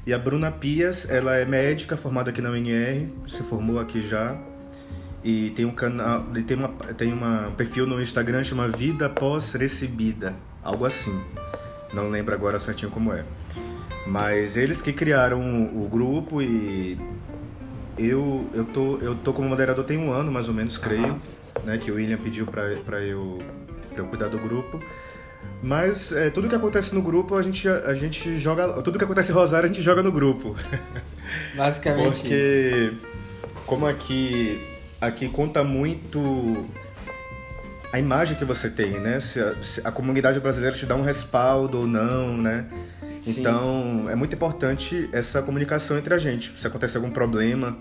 E 0.05 0.13
a 0.13 0.19
Bruna 0.19 0.51
Pias, 0.51 1.09
ela 1.09 1.35
é 1.35 1.45
médica 1.45 1.97
formada 1.97 2.29
aqui 2.29 2.41
na 2.41 2.49
UNR, 2.51 3.09
se 3.27 3.43
formou 3.43 3.79
aqui 3.79 4.01
já. 4.01 4.37
E 5.25 5.49
tem 5.49 5.65
um 5.65 5.71
canal, 5.71 6.23
tem 6.45 6.55
uma 6.55 6.67
tem 6.95 7.11
uma, 7.11 7.47
um 7.47 7.51
perfil 7.53 7.87
no 7.87 7.99
Instagram 7.99 8.43
chama 8.43 8.67
Vida 8.67 9.09
Pós 9.09 9.53
Recebida, 9.53 10.35
algo 10.63 10.85
assim. 10.85 11.19
Não 11.91 12.11
lembro 12.11 12.35
agora 12.35 12.59
certinho 12.59 12.91
como 12.91 13.11
é. 13.11 13.25
Mas 14.05 14.55
eles 14.55 14.83
que 14.83 14.93
criaram 14.93 15.41
o 15.73 15.89
grupo 15.89 16.43
e 16.43 16.95
eu 17.97 18.47
eu 18.53 18.65
tô 18.65 18.99
eu 18.99 19.15
tô 19.15 19.33
como 19.33 19.49
moderador 19.49 19.83
tem 19.83 19.97
um 19.97 20.13
ano 20.13 20.31
mais 20.31 20.47
ou 20.47 20.53
menos, 20.53 20.77
creio 20.77 21.19
né, 21.63 21.79
que 21.79 21.89
o 21.89 21.95
William 21.95 22.17
pediu 22.17 22.45
para 22.45 23.01
eu, 23.01 23.39
eu 23.97 24.05
cuidar 24.05 24.27
do 24.27 24.37
grupo. 24.37 24.79
Mas 25.63 26.11
é, 26.11 26.29
tudo 26.29 26.47
que 26.47 26.53
acontece 26.53 26.93
no 26.93 27.01
grupo, 27.01 27.35
a 27.35 27.41
gente, 27.41 27.67
a 27.67 27.95
gente 27.95 28.37
joga. 28.37 28.67
Tudo 28.83 28.99
que 28.99 29.03
acontece 29.03 29.31
em 29.31 29.33
Rosário, 29.33 29.65
a 29.65 29.73
gente 29.73 29.81
joga 29.81 30.03
no 30.03 30.11
grupo. 30.11 30.55
Basicamente. 31.57 32.19
Porque, 32.19 32.93
isso. 32.93 33.07
como 33.65 33.87
aqui, 33.87 34.74
aqui 35.05 35.29
conta 35.29 35.63
muito 35.63 36.65
a 37.91 37.99
imagem 37.99 38.37
que 38.37 38.45
você 38.45 38.69
tem, 38.69 38.99
né? 38.99 39.19
Se 39.19 39.39
a, 39.39 39.55
se 39.61 39.81
a 39.83 39.91
comunidade 39.91 40.39
brasileira 40.39 40.75
te 40.75 40.85
dá 40.85 40.95
um 40.95 41.03
respaldo 41.03 41.79
ou 41.79 41.87
não, 41.87 42.37
né? 42.37 42.65
Sim. 43.21 43.39
Então, 43.39 44.07
é 44.09 44.15
muito 44.15 44.35
importante 44.35 45.09
essa 45.11 45.41
comunicação 45.41 45.97
entre 45.97 46.13
a 46.13 46.17
gente. 46.17 46.53
Se 46.59 46.67
acontece 46.67 46.95
algum 46.97 47.09
problema, 47.09 47.77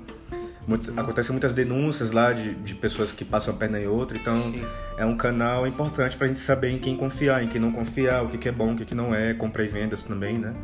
muito, 0.67 0.99
acontecem 0.99 1.33
muitas 1.33 1.53
denúncias 1.53 2.13
lá 2.13 2.33
de, 2.33 2.55
de 2.55 2.75
pessoas 2.75 3.13
que 3.13 3.25
passam 3.25 3.53
a 3.53 3.57
perna 3.57 3.79
em 3.79 3.87
outra, 3.87 4.17
então 4.17 4.41
Sim. 4.45 4.63
é 4.97 5.05
um 5.05 5.17
canal 5.17 5.67
importante 5.67 6.17
para 6.17 6.25
a 6.25 6.29
gente 6.29 6.41
saber 6.41 6.71
em 6.71 6.79
quem 6.79 6.97
confiar, 6.97 7.43
em 7.43 7.49
quem 7.49 7.61
não 7.61 7.73
confiar, 7.73 8.25
o 8.25 8.29
que, 8.29 8.39
que 8.39 8.49
é 8.49 8.53
bom, 8.53 8.73
o 8.73 8.77
que, 8.77 8.85
que 8.85 8.95
não 8.95 9.15
é, 9.15 9.35
compra 9.35 9.65
e 9.65 9.69
vendas 9.69 10.03
também, 10.03 10.39
né? 10.39 10.55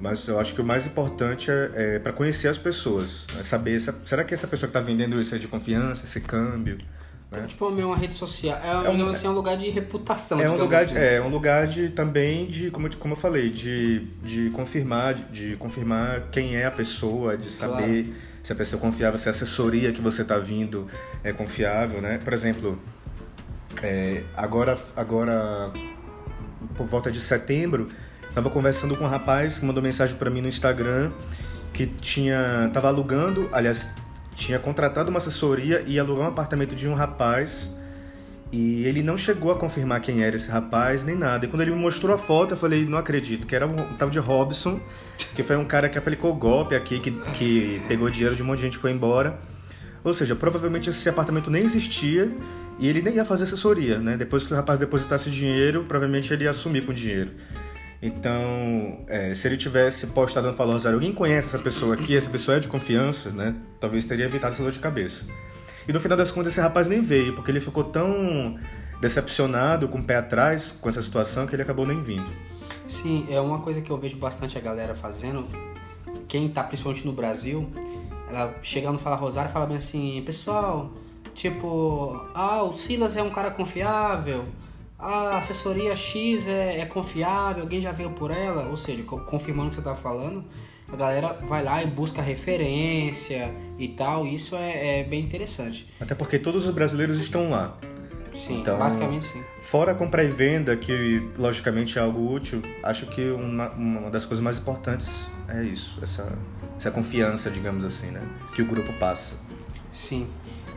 Mas 0.00 0.26
eu 0.26 0.38
acho 0.40 0.54
que 0.54 0.60
o 0.60 0.64
mais 0.64 0.86
importante 0.86 1.50
é, 1.50 1.70
é 1.74 1.98
para 1.98 2.12
conhecer 2.12 2.48
as 2.48 2.56
pessoas, 2.56 3.26
é 3.38 3.42
saber 3.42 3.78
se, 3.78 3.92
será 4.04 4.24
que 4.24 4.32
essa 4.32 4.46
pessoa 4.46 4.66
que 4.66 4.76
está 4.76 4.80
vendendo 4.80 5.20
isso 5.20 5.34
é 5.34 5.38
de 5.38 5.46
confiança, 5.46 6.04
esse 6.04 6.20
câmbio. 6.20 6.78
Né? 7.30 7.44
Tipo, 7.46 7.68
uma 7.68 7.96
rede 7.96 8.14
social. 8.14 8.58
É, 8.64 8.70
é 8.86 8.90
um, 8.90 9.08
assim, 9.08 9.26
é 9.26 9.30
um 9.30 9.34
lugar 9.34 9.56
de 9.56 9.68
reputação. 9.68 10.40
É 10.40 10.50
um 10.50 10.56
lugar, 10.56 10.82
assim. 10.82 10.96
é 10.96 11.20
um 11.20 11.28
lugar 11.28 11.66
de, 11.66 11.90
também 11.90 12.46
de, 12.46 12.70
como, 12.70 12.96
como 12.96 13.12
eu 13.12 13.18
falei, 13.18 13.50
de, 13.50 14.06
de 14.22 14.50
confirmar, 14.50 15.14
de, 15.14 15.50
de 15.50 15.56
confirmar 15.56 16.28
quem 16.32 16.56
é 16.56 16.64
a 16.64 16.70
pessoa, 16.70 17.36
de 17.36 17.52
saber. 17.52 18.04
Claro 18.04 18.30
se 18.42 18.52
a 18.52 18.56
pessoa 18.56 18.78
é 18.78 18.82
confiável, 18.82 19.18
se 19.18 19.28
a 19.28 19.30
assessoria 19.30 19.92
que 19.92 20.00
você 20.00 20.22
está 20.22 20.38
vindo 20.38 20.86
é 21.22 21.32
confiável, 21.32 22.00
né? 22.00 22.18
Por 22.22 22.32
exemplo, 22.32 22.80
é, 23.82 24.22
agora, 24.36 24.78
agora 24.96 25.70
por 26.76 26.86
volta 26.86 27.10
de 27.10 27.20
setembro, 27.20 27.88
estava 28.30 28.48
conversando 28.48 28.96
com 28.96 29.04
um 29.04 29.08
rapaz 29.08 29.58
que 29.58 29.64
mandou 29.64 29.82
mensagem 29.82 30.16
para 30.16 30.30
mim 30.30 30.40
no 30.40 30.48
Instagram 30.48 31.12
que 31.72 31.86
tinha 31.86 32.66
estava 32.66 32.88
alugando, 32.88 33.48
aliás, 33.52 33.88
tinha 34.34 34.58
contratado 34.58 35.10
uma 35.10 35.18
assessoria 35.18 35.84
e 35.86 35.98
alugar 36.00 36.24
um 36.24 36.28
apartamento 36.28 36.74
de 36.74 36.88
um 36.88 36.94
rapaz 36.94 37.70
e 38.52 38.84
ele 38.84 39.02
não 39.02 39.16
chegou 39.16 39.52
a 39.52 39.56
confirmar 39.56 40.00
quem 40.00 40.24
era 40.24 40.34
esse 40.34 40.50
rapaz, 40.50 41.04
nem 41.04 41.14
nada. 41.14 41.46
E 41.46 41.48
quando 41.48 41.62
ele 41.62 41.70
me 41.70 41.76
mostrou 41.76 42.12
a 42.12 42.18
foto, 42.18 42.54
eu 42.54 42.56
falei, 42.56 42.84
não 42.84 42.98
acredito, 42.98 43.46
que 43.46 43.54
era 43.54 43.66
um 43.66 43.76
tal 43.96 44.10
de 44.10 44.18
Robson, 44.18 44.80
que 45.36 45.42
foi 45.42 45.56
um 45.56 45.64
cara 45.64 45.88
que 45.88 45.96
aplicou 45.96 46.34
golpe 46.34 46.74
aqui, 46.74 46.98
que, 46.98 47.12
que 47.34 47.80
pegou 47.86 48.10
dinheiro 48.10 48.34
de 48.34 48.42
um 48.42 48.46
monte 48.46 48.56
de 48.56 48.62
gente 48.64 48.74
e 48.74 48.78
foi 48.78 48.90
embora. 48.90 49.38
Ou 50.02 50.12
seja, 50.12 50.34
provavelmente 50.34 50.90
esse 50.90 51.08
apartamento 51.08 51.50
nem 51.50 51.62
existia 51.62 52.30
e 52.78 52.88
ele 52.88 53.02
nem 53.02 53.16
ia 53.16 53.24
fazer 53.24 53.44
assessoria, 53.44 53.98
né? 53.98 54.16
Depois 54.16 54.44
que 54.44 54.52
o 54.52 54.56
rapaz 54.56 54.78
depositasse 54.78 55.30
dinheiro, 55.30 55.84
provavelmente 55.86 56.32
ele 56.32 56.44
ia 56.44 56.50
assumir 56.50 56.84
com 56.84 56.90
o 56.90 56.94
dinheiro. 56.94 57.30
Então, 58.02 59.04
é, 59.08 59.34
se 59.34 59.46
ele 59.46 59.58
tivesse 59.58 60.06
postado 60.08 60.46
no 60.46 60.54
Fala 60.54 60.72
Rosário, 60.72 60.96
alguém 60.96 61.12
conhece 61.12 61.48
essa 61.48 61.58
pessoa 61.58 61.94
aqui, 61.94 62.16
essa 62.16 62.30
pessoa 62.30 62.56
é 62.56 62.60
de 62.60 62.66
confiança, 62.66 63.30
né? 63.30 63.54
Talvez 63.78 64.06
teria 64.06 64.24
evitado 64.24 64.54
essa 64.54 64.62
dor 64.62 64.72
de 64.72 64.78
cabeça. 64.78 65.24
E 65.86 65.92
no 65.92 66.00
final 66.00 66.16
das 66.16 66.30
contas 66.30 66.52
esse 66.52 66.60
rapaz 66.60 66.88
nem 66.88 67.02
veio, 67.02 67.34
porque 67.34 67.50
ele 67.50 67.60
ficou 67.60 67.84
tão 67.84 68.58
decepcionado, 69.00 69.88
com 69.88 69.98
o 69.98 70.02
pé 70.02 70.16
atrás 70.16 70.70
com 70.70 70.88
essa 70.88 71.02
situação, 71.02 71.46
que 71.46 71.54
ele 71.54 71.62
acabou 71.62 71.86
nem 71.86 72.02
vindo. 72.02 72.30
Sim, 72.88 73.26
é 73.30 73.40
uma 73.40 73.60
coisa 73.60 73.80
que 73.80 73.90
eu 73.90 73.98
vejo 73.98 74.16
bastante 74.16 74.56
a 74.56 74.60
galera 74.60 74.94
fazendo, 74.94 75.46
quem 76.26 76.48
tá 76.48 76.62
principalmente 76.62 77.06
no 77.06 77.12
Brasil, 77.12 77.68
ela 78.28 78.54
chegando 78.62 78.98
Fala 78.98 79.16
Rosário 79.16 79.50
fala 79.50 79.66
bem 79.66 79.76
assim, 79.76 80.22
pessoal, 80.24 80.92
tipo, 81.34 82.20
ah, 82.34 82.62
o 82.62 82.76
Silas 82.78 83.16
é 83.16 83.22
um 83.22 83.30
cara 83.30 83.50
confiável, 83.50 84.44
a 85.00 85.38
assessoria 85.38 85.96
X 85.96 86.46
é, 86.46 86.80
é 86.80 86.86
confiável, 86.86 87.62
alguém 87.62 87.80
já 87.80 87.92
veio 87.92 88.10
por 88.10 88.30
ela, 88.30 88.68
ou 88.68 88.76
seja, 88.76 89.02
confirmando 89.02 89.68
o 89.68 89.70
que 89.70 89.76
você 89.76 89.82
tá 89.82 89.94
falando, 89.94 90.44
a 90.92 90.96
galera 90.96 91.32
vai 91.48 91.62
lá 91.62 91.82
e 91.82 91.86
busca 91.86 92.20
referência 92.20 93.54
e 93.78 93.88
tal. 93.88 94.26
Isso 94.26 94.56
é, 94.56 95.00
é 95.00 95.04
bem 95.04 95.24
interessante. 95.24 95.88
Até 96.00 96.14
porque 96.14 96.38
todos 96.38 96.66
os 96.66 96.74
brasileiros 96.74 97.20
estão 97.20 97.50
lá. 97.50 97.78
Sim, 98.34 98.60
então, 98.60 98.78
basicamente 98.78 99.24
sim. 99.24 99.42
Fora 99.60 99.92
a 99.92 99.94
compra 99.94 100.22
e 100.22 100.28
venda, 100.28 100.76
que 100.76 101.20
logicamente 101.36 101.98
é 101.98 102.02
algo 102.02 102.32
útil, 102.32 102.62
acho 102.82 103.06
que 103.06 103.28
uma, 103.30 103.70
uma 103.70 104.10
das 104.10 104.24
coisas 104.24 104.42
mais 104.42 104.56
importantes 104.56 105.26
é 105.48 105.64
isso, 105.64 105.98
essa, 106.00 106.32
essa 106.78 106.90
confiança, 106.92 107.50
digamos 107.50 107.84
assim, 107.84 108.06
né? 108.06 108.22
Que 108.54 108.62
o 108.62 108.66
grupo 108.66 108.92
passa. 108.94 109.34
Sim. 109.90 110.28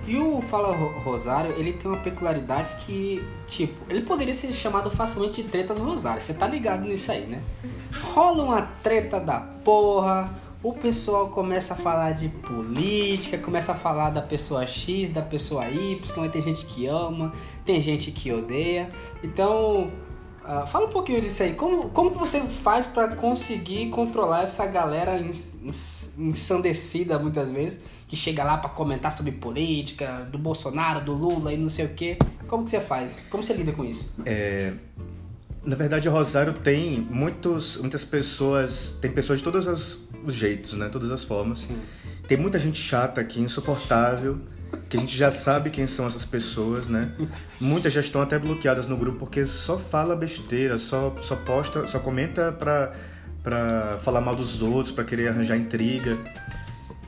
E 0.05 0.17
o 0.17 0.41
Fala 0.41 0.73
Rosário, 0.75 1.53
ele 1.57 1.73
tem 1.73 1.89
uma 1.89 1.99
peculiaridade 1.99 2.75
que, 2.85 3.23
tipo, 3.47 3.73
ele 3.89 4.01
poderia 4.01 4.33
ser 4.33 4.51
chamado 4.51 4.91
facilmente 4.91 5.41
de 5.41 5.49
treta 5.49 5.73
do 5.73 5.81
Rosário. 5.81 6.21
Você 6.21 6.33
tá 6.33 6.45
ligado 6.45 6.83
nisso 6.83 7.11
aí, 7.11 7.25
né? 7.25 7.41
Rola 8.01 8.43
uma 8.43 8.61
treta 8.83 9.19
da 9.19 9.39
porra, 9.39 10.29
o 10.61 10.73
pessoal 10.73 11.27
começa 11.27 11.73
a 11.73 11.77
falar 11.77 12.11
de 12.13 12.29
política, 12.29 13.37
começa 13.37 13.73
a 13.73 13.75
falar 13.75 14.09
da 14.09 14.21
pessoa 14.21 14.65
X, 14.65 15.09
da 15.09 15.21
pessoa 15.21 15.69
Y, 15.69 16.29
tem 16.29 16.41
gente 16.41 16.65
que 16.65 16.85
ama, 16.85 17.33
tem 17.65 17.81
gente 17.81 18.11
que 18.11 18.31
odeia. 18.31 18.89
Então, 19.23 19.91
uh, 20.41 20.67
fala 20.67 20.87
um 20.87 20.89
pouquinho 20.89 21.21
disso 21.21 21.43
aí. 21.43 21.53
Como, 21.53 21.89
como 21.89 22.11
você 22.11 22.41
faz 22.41 22.87
para 22.87 23.15
conseguir 23.15 23.89
controlar 23.89 24.43
essa 24.43 24.65
galera 24.65 25.17
ensandecida 26.17 27.19
muitas 27.19 27.51
vezes? 27.51 27.79
Que 28.07 28.15
chega 28.15 28.43
lá 28.43 28.57
para 28.57 28.69
comentar 28.69 29.11
sobre 29.11 29.31
política, 29.31 30.27
do 30.31 30.37
Bolsonaro, 30.37 31.01
do 31.01 31.13
Lula 31.13 31.53
e 31.53 31.57
não 31.57 31.69
sei 31.69 31.85
o 31.85 31.89
quê. 31.89 32.17
Como 32.47 32.63
que 32.63 32.69
você 32.69 32.79
faz? 32.79 33.19
Como 33.29 33.43
você 33.43 33.53
lida 33.53 33.71
com 33.71 33.83
isso? 33.83 34.13
É, 34.25 34.73
na 35.65 35.75
verdade, 35.75 36.09
Rosário 36.09 36.53
tem 36.53 36.99
muitos, 37.09 37.77
muitas 37.77 38.03
pessoas, 38.03 38.95
tem 39.01 39.09
pessoas 39.09 39.39
de 39.39 39.45
todos 39.45 39.65
os, 39.65 39.99
os 40.25 40.35
jeitos, 40.35 40.73
né? 40.73 40.89
Todas 40.89 41.09
as 41.09 41.23
formas. 41.23 41.59
Sim. 41.59 41.79
Tem 42.27 42.37
muita 42.37 42.59
gente 42.59 42.81
chata 42.81 43.21
aqui, 43.21 43.39
insuportável, 43.39 44.39
que 44.89 44.97
a 44.97 44.99
gente 44.99 45.15
já 45.15 45.31
sabe 45.31 45.69
quem 45.69 45.87
são 45.87 46.05
essas 46.05 46.25
pessoas, 46.25 46.87
né? 46.87 47.11
Muitas 47.59 47.93
já 47.93 48.01
estão 48.01 48.21
até 48.21 48.37
bloqueadas 48.37 48.87
no 48.87 48.97
grupo 48.97 49.19
porque 49.19 49.45
só 49.45 49.77
fala 49.77 50.15
besteira, 50.15 50.77
só, 50.77 51.15
só 51.21 51.35
posta, 51.35 51.87
só 51.87 51.99
comenta 51.99 52.51
pra, 52.51 52.93
pra 53.41 53.97
falar 53.99 54.19
mal 54.19 54.35
dos 54.35 54.61
outros, 54.61 54.93
pra 54.93 55.03
querer 55.03 55.29
arranjar 55.29 55.55
intriga. 55.55 56.17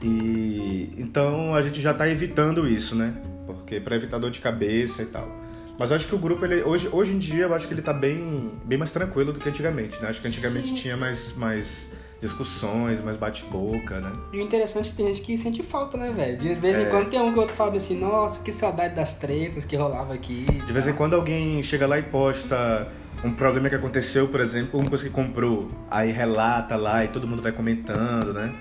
E 0.02 0.94
então 0.98 1.54
a 1.56 1.62
gente 1.62 1.82
já 1.82 1.92
está 1.92 2.08
evitando 2.08 2.68
isso, 2.68 2.96
né? 2.96 3.14
Porque 3.46 3.80
para 3.80 3.96
evitar 3.96 4.18
dor 4.20 4.32
de 4.32 4.40
cabeça 4.40 5.02
e 5.02 5.06
tal. 5.06 5.28
Mas 5.78 5.90
eu 5.92 5.98
acho 5.98 6.08
que 6.08 6.16
o 6.16 6.18
grupo 6.18 6.46
ele 6.46 6.64
hoje, 6.64 6.88
hoje 6.92 7.14
em 7.14 7.18
dia 7.20 7.44
eu 7.44 7.54
acho 7.54 7.68
que 7.68 7.74
ele 7.74 7.82
está 7.82 7.94
bem 7.94 8.52
bem 8.64 8.78
mais 8.78 8.92
tranquilo 8.92 9.34
do 9.34 9.40
que 9.40 9.50
antigamente, 9.50 10.02
né? 10.02 10.10
Acho 10.10 10.22
que 10.22 10.28
antigamente 10.28 10.70
Sim. 10.70 10.74
tinha 10.76 10.98
mais 10.98 11.34
mais 11.36 11.90
discussões, 12.22 13.02
mais 13.02 13.18
bate-boca, 13.18 14.00
né? 14.00 14.12
E 14.34 14.38
o 14.38 14.42
interessante 14.42 14.88
é 14.88 14.90
que 14.92 14.96
tem 14.96 15.08
gente 15.08 15.22
que 15.22 15.38
sente 15.38 15.62
falta, 15.62 15.98
né, 15.98 16.12
velho? 16.12 16.38
De 16.38 16.56
vez 16.56 16.78
em 16.78 16.84
É. 16.84 16.86
quando 16.86 17.10
tem 17.10 17.20
um 17.20 17.32
que 17.34 17.38
outro 17.40 17.54
fala 17.56 17.76
assim, 17.76 18.00
nossa, 18.00 18.42
que 18.44 18.52
saudade 18.52 18.96
das 18.96 19.20
tretas 19.20 19.66
que 19.66 19.76
rolava 19.76 20.14
aqui. 20.14 20.46
De 20.66 20.74
vez 20.74 20.88
em 20.88 20.94
quando 20.94 21.14
alguém 21.14 21.62
chega 21.62 21.86
lá 21.86 22.00
e 22.00 22.04
posta 22.04 22.88
um 23.24 23.32
problema 23.34 23.70
que 23.70 23.76
aconteceu, 23.76 24.28
por 24.30 24.40
exemplo, 24.40 24.80
uma 24.80 24.90
coisa 24.90 25.04
que 25.04 25.10
comprou, 25.10 25.70
aí 25.92 26.12
relata 26.12 26.76
lá 26.78 27.04
e 27.04 27.10
todo 27.10 27.28
mundo 27.28 27.42
vai 27.42 27.52
comentando, 27.52 28.34
né? 28.34 28.56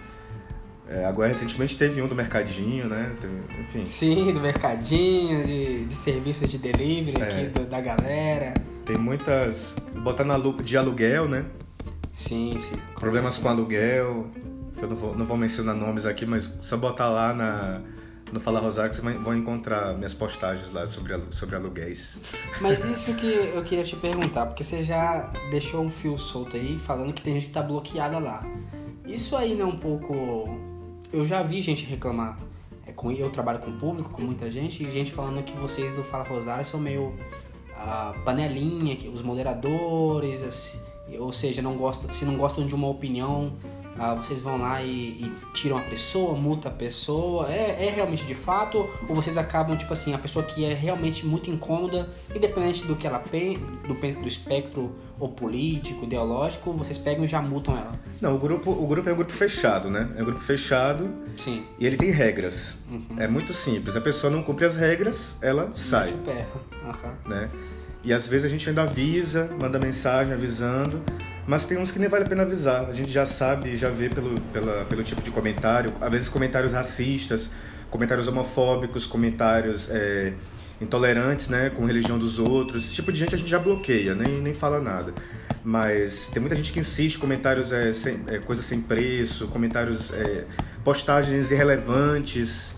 É, 0.89 1.05
agora 1.07 1.29
recentemente 1.29 1.77
teve 1.79 2.03
um 2.03 2.07
do 2.07 2.15
Mercadinho, 2.15 2.89
né? 2.89 3.13
Teve- 3.21 3.35
enfim, 3.63 3.87
Sim, 3.87 4.33
do 4.35 4.41
mercadinho, 4.41 5.47
de, 5.47 5.85
de 5.87 5.95
serviços 5.95 6.47
de 6.49 6.59
delivery 6.59 7.23
É. 7.23 7.25
aqui 7.25 7.47
do- 7.47 7.65
da 7.67 7.81
galera. 7.81 8.53
tem 8.85 8.99
muitas. 8.99 9.75
Botar 10.03 10.25
na 10.25 10.37
lupa 10.37 10.63
de 10.63 10.77
aluguel, 10.77 11.27
né? 11.27 11.47
Sim, 12.13 12.55
sim. 12.59 12.77
Problemas 13.01 13.39
com 13.39 13.49
aluguel, 13.49 14.27
que 14.77 14.85
eu 14.85 14.89
não 14.91 14.97
vou, 14.97 15.17
não 15.17 15.25
vou 15.25 15.37
mencionar 15.39 15.75
nomes 15.75 16.05
aqui, 16.05 16.27
mas 16.27 16.53
só 16.61 16.77
botar 16.77 17.09
lá 17.09 17.33
na, 17.33 17.81
no 18.31 18.39
Fala 18.39 18.61
Rosário 18.61 18.91
que 18.91 18.97
vocês 19.01 19.17
vão 19.21 19.35
encontrar 19.35 19.95
minhas 19.95 20.13
postagens 20.13 20.71
lá 20.71 20.87
sobre, 20.87 21.19
sobre 21.31 21.57
aluguéis. 21.57 22.19
Mas 22.61 22.85
isso 22.87 23.15
que 23.15 23.27
eu 23.55 23.63
queria 23.65 23.85
te 23.85 23.97
perguntar, 23.97 24.45
porque 24.47 24.63
você 24.63 24.85
já 24.85 25.33
deixou 25.51 25.83
um 25.83 25.91
fio 25.91 26.19
solto 26.19 26.57
aí 26.59 26.79
falando 26.79 27.13
que 27.15 27.23
tem 27.23 27.33
gente 27.35 27.47
que 27.47 27.53
tá 27.53 27.63
bloqueada 27.63 28.19
lá. 28.19 28.45
Isso 29.07 29.35
aí 29.35 29.55
não 29.55 29.71
é 29.71 29.73
um 29.73 29.77
pouco. 29.79 30.74
Eu 31.15 31.25
já 31.25 31.43
vi 31.45 31.63
gente 31.63 31.85
reclamar. 31.85 32.37
É, 32.85 32.93
com, 32.93 33.13
eu 33.13 33.31
trabalho 33.31 33.61
com 33.61 33.71
público, 33.79 34.11
com 34.11 34.23
muita 34.23 34.51
gente, 34.51 34.83
e 34.83 34.91
gente 34.91 35.13
falando 35.13 35.45
que 35.45 35.57
vocês 35.57 35.93
do 35.95 36.03
Fala 36.03 36.25
Rosário 36.25 36.65
são 36.65 36.81
meio 36.81 37.15
ah, 37.77 38.13
panelinha, 38.25 38.99
os 39.09 39.23
moderadores, 39.23 40.43
assim, 40.43 40.81
ou 41.17 41.31
seja, 41.33 41.63
não 41.63 41.77
gostam, 41.77 42.13
se 42.13 42.25
não 42.25 42.37
gostam 42.37 42.67
de 42.67 42.75
uma 42.75 42.89
opinião, 42.89 43.53
ah, 43.99 44.15
vocês 44.15 44.41
vão 44.41 44.59
lá 44.61 44.83
e, 44.83 44.89
e 44.91 45.33
tiram 45.53 45.77
a 45.79 45.81
pessoa, 45.81 46.35
multa 46.37 46.69
a 46.69 46.73
pessoa. 46.73 47.51
É, 47.53 47.87
é 47.87 47.91
realmente 47.95 48.25
de 48.25 48.35
fato? 48.35 48.89
Ou 49.09 49.15
vocês 49.15 49.37
acabam, 49.37 49.77
tipo 49.77 49.93
assim, 49.93 50.15
a 50.15 50.19
pessoa 50.19 50.45
que 50.45 50.65
é 50.65 50.75
realmente 50.75 51.25
muito 51.25 51.51
incômoda, 51.51 52.09
independente 52.35 52.85
do 52.85 52.97
que 52.97 53.07
ela 53.07 53.19
pensa, 53.19 53.61
do, 53.87 53.95
do 53.95 54.29
espectro 54.29 54.95
ou 55.19 55.29
político, 55.29 56.05
ideológico, 56.05 56.73
vocês 56.73 56.99
pegam 56.99 57.25
e 57.25 57.29
já 57.29 57.41
multam 57.41 57.77
ela? 57.77 57.93
Não, 58.21 58.35
o 58.35 58.39
grupo, 58.39 58.71
o 58.71 58.87
grupo 58.87 59.09
é 59.09 59.13
um 59.13 59.17
grupo 59.17 59.33
fechado, 59.33 59.89
né? 59.89 60.11
É 60.17 60.23
um 60.23 60.25
grupo 60.25 60.41
fechado 60.41 61.09
Sim. 61.37 61.65
e 61.79 61.87
ele 61.87 61.97
tem 61.97 62.11
regras. 62.11 62.79
É 63.17 63.29
muito 63.29 63.53
simples. 63.55 63.97
A 63.97 64.01
pessoa 64.01 64.31
não 64.31 64.43
cumpre 64.43 64.65
as 64.65 64.75
regras, 64.77 65.37
ela 65.41 65.71
sai, 65.75 66.11
Mete 66.11 66.15
o 66.15 66.23
pé. 66.23 66.47
Aham. 66.85 67.15
né? 67.27 67.51
E 68.03 68.13
às 68.13 68.29
vezes 68.29 68.45
a 68.45 68.49
gente 68.49 68.69
ainda 68.69 68.83
avisa, 68.83 69.49
manda 69.61 69.79
mensagem 69.79 70.35
avisando, 70.35 71.03
mas 71.47 71.65
tem 71.65 71.79
uns 71.79 71.91
que 71.91 71.99
nem 71.99 72.09
vale 72.09 72.25
a 72.25 72.27
pena 72.27 72.43
avisar. 72.43 72.89
A 72.89 72.93
gente 72.93 73.11
já 73.11 73.27
sabe, 73.27 73.77
já 73.77 73.91
vê 73.91 74.09
pelo, 74.09 74.41
pela, 74.53 74.85
pelo 74.85 75.03
tipo 75.03 75.23
de 75.23 75.31
comentário, 75.31 75.93
às 76.01 76.11
vezes 76.11 76.29
comentários 76.29 76.73
racistas, 76.73 77.51
comentários 77.91 78.27
homofóbicos, 78.27 79.07
comentários 79.07 79.89
é, 79.91 80.33
intolerantes, 80.81 81.49
né, 81.49 81.71
com 81.71 81.85
religião 81.85 82.19
dos 82.19 82.39
outros. 82.39 82.85
Esse 82.85 82.95
tipo 82.95 83.13
de 83.13 83.19
gente 83.19 83.35
a 83.35 83.39
gente 83.39 83.51
já 83.51 83.59
bloqueia, 83.59 84.15
nem, 84.15 84.41
nem 84.41 84.55
fala 84.55 84.81
nada. 84.81 85.13
Mas 85.63 86.29
tem 86.29 86.41
muita 86.41 86.57
gente 86.57 86.73
que 86.73 86.81
insiste, 86.81 87.19
comentários 87.19 87.73
é, 87.73 87.93
sem, 87.93 88.21
é, 88.27 88.39
coisas 88.39 88.65
sem 88.65 88.81
preço, 88.81 89.49
comentários, 89.49 90.13
é, 90.13 90.45
postagens 90.83 91.51
irrelevantes, 91.51 92.75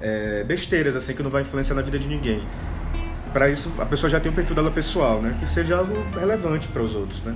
é, 0.00 0.42
besteiras 0.44 0.96
assim 0.96 1.14
que 1.14 1.22
não 1.22 1.30
vai 1.30 1.42
influenciar 1.42 1.76
na 1.76 1.82
vida 1.82 1.98
de 1.98 2.08
ninguém. 2.08 2.42
Para 3.32 3.48
isso 3.48 3.72
a 3.78 3.86
pessoa 3.86 4.08
já 4.08 4.20
tem 4.20 4.30
o 4.30 4.34
perfil 4.34 4.54
dela 4.54 4.70
pessoal, 4.70 5.20
né, 5.20 5.36
que 5.40 5.48
seja 5.48 5.76
algo 5.76 5.94
relevante 6.18 6.68
para 6.68 6.82
os 6.82 6.94
outros, 6.94 7.22
né? 7.22 7.34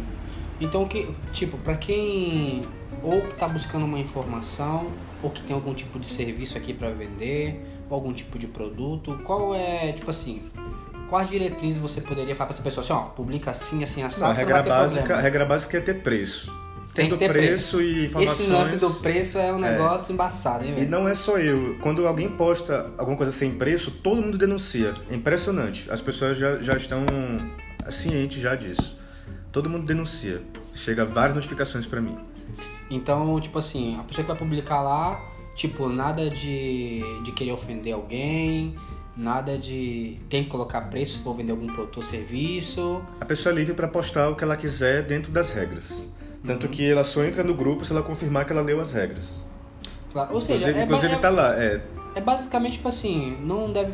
Então, 0.60 0.86
que, 0.86 1.08
tipo, 1.32 1.56
pra 1.58 1.76
quem 1.76 2.62
ou 3.02 3.20
tá 3.38 3.46
buscando 3.46 3.84
uma 3.84 3.98
informação, 3.98 4.88
ou 5.22 5.30
que 5.30 5.42
tem 5.42 5.54
algum 5.54 5.72
tipo 5.74 5.98
de 5.98 6.06
serviço 6.06 6.58
aqui 6.58 6.72
pra 6.74 6.90
vender, 6.90 7.60
ou 7.88 7.94
algum 7.94 8.12
tipo 8.12 8.38
de 8.38 8.46
produto, 8.46 9.18
qual 9.24 9.54
é, 9.54 9.92
tipo 9.92 10.10
assim, 10.10 10.42
quais 11.08 11.28
diretrizes 11.30 11.80
você 11.80 12.00
poderia 12.00 12.34
falar 12.34 12.48
pra 12.48 12.54
essa 12.54 12.62
pessoa 12.62 12.82
assim, 12.84 12.92
ó, 12.92 13.00
publica 13.10 13.50
assim, 13.50 13.84
assim, 13.84 14.00
Não, 14.00 14.08
assado, 14.08 14.32
a 14.32 14.34
não 14.34 14.38
regra 14.40 14.62
ter 14.62 14.68
básica, 14.68 15.16
a 15.16 15.20
regra 15.20 15.44
básica 15.44 15.78
é 15.78 15.80
ter 15.80 16.02
preço. 16.02 16.52
Tem 16.94 17.04
que 17.08 17.16
Tendo 17.16 17.18
ter 17.20 17.28
preço, 17.30 17.76
preço. 17.76 17.80
e 17.82 18.06
informações. 18.06 18.40
Esse 18.40 18.50
lance 18.50 18.76
do 18.78 18.90
preço 18.94 19.38
é 19.38 19.52
um 19.52 19.58
negócio 19.58 20.12
embaçado, 20.12 20.64
hein, 20.64 20.72
E 20.72 20.74
velho? 20.74 20.90
não 20.90 21.06
é 21.08 21.14
só 21.14 21.38
eu. 21.38 21.76
Quando 21.80 22.04
alguém 22.04 22.28
posta 22.28 22.90
alguma 22.98 23.16
coisa 23.16 23.30
sem 23.30 23.52
preço, 23.52 23.92
todo 24.02 24.20
mundo 24.20 24.36
denuncia. 24.36 24.92
É 25.08 25.14
impressionante. 25.14 25.88
As 25.92 26.00
pessoas 26.00 26.36
já, 26.36 26.60
já 26.60 26.72
estão 26.76 27.04
cientes 27.88 28.40
já 28.42 28.56
disso. 28.56 28.97
Todo 29.58 29.68
mundo 29.68 29.84
denuncia. 29.84 30.40
Chega 30.72 31.04
várias 31.04 31.34
notificações 31.34 31.84
pra 31.84 32.00
mim. 32.00 32.16
Então, 32.88 33.40
tipo 33.40 33.58
assim, 33.58 33.98
a 33.98 34.04
pessoa 34.04 34.24
que 34.24 34.30
vai 34.30 34.38
publicar 34.38 34.80
lá, 34.80 35.20
tipo, 35.56 35.88
nada 35.88 36.30
de, 36.30 37.02
de 37.24 37.32
querer 37.32 37.50
ofender 37.50 37.92
alguém, 37.92 38.76
nada 39.16 39.58
de 39.58 40.16
tem 40.28 40.44
que 40.44 40.48
colocar 40.48 40.82
preço 40.82 41.14
se 41.18 41.24
for 41.24 41.34
vender 41.34 41.50
algum 41.50 41.66
produto 41.66 41.96
ou 41.96 42.02
serviço. 42.04 43.02
A 43.20 43.24
pessoa 43.24 43.52
é 43.52 43.56
livre 43.56 43.74
pra 43.74 43.88
postar 43.88 44.28
o 44.28 44.36
que 44.36 44.44
ela 44.44 44.54
quiser 44.54 45.02
dentro 45.04 45.32
das 45.32 45.52
regras. 45.52 46.06
Tanto 46.46 46.66
Uhum. 46.66 46.70
que 46.72 46.88
ela 46.88 47.02
só 47.02 47.24
entra 47.24 47.42
no 47.42 47.52
grupo 47.52 47.84
se 47.84 47.90
ela 47.92 48.00
confirmar 48.00 48.44
que 48.44 48.52
ela 48.52 48.62
leu 48.62 48.80
as 48.80 48.92
regras. 48.92 49.42
Claro, 50.12 50.34
Ou 50.34 50.40
seja, 50.40 50.70
Inclusive, 50.70 50.78
é, 50.78 50.84
inclusive 50.84 51.14
ba- 51.16 51.20
tá 51.20 51.30
lá. 51.30 51.60
É, 51.60 51.82
é 52.14 52.20
basicamente 52.20 52.74
tipo 52.74 52.86
assim, 52.86 53.36
não 53.42 53.72
deve 53.72 53.90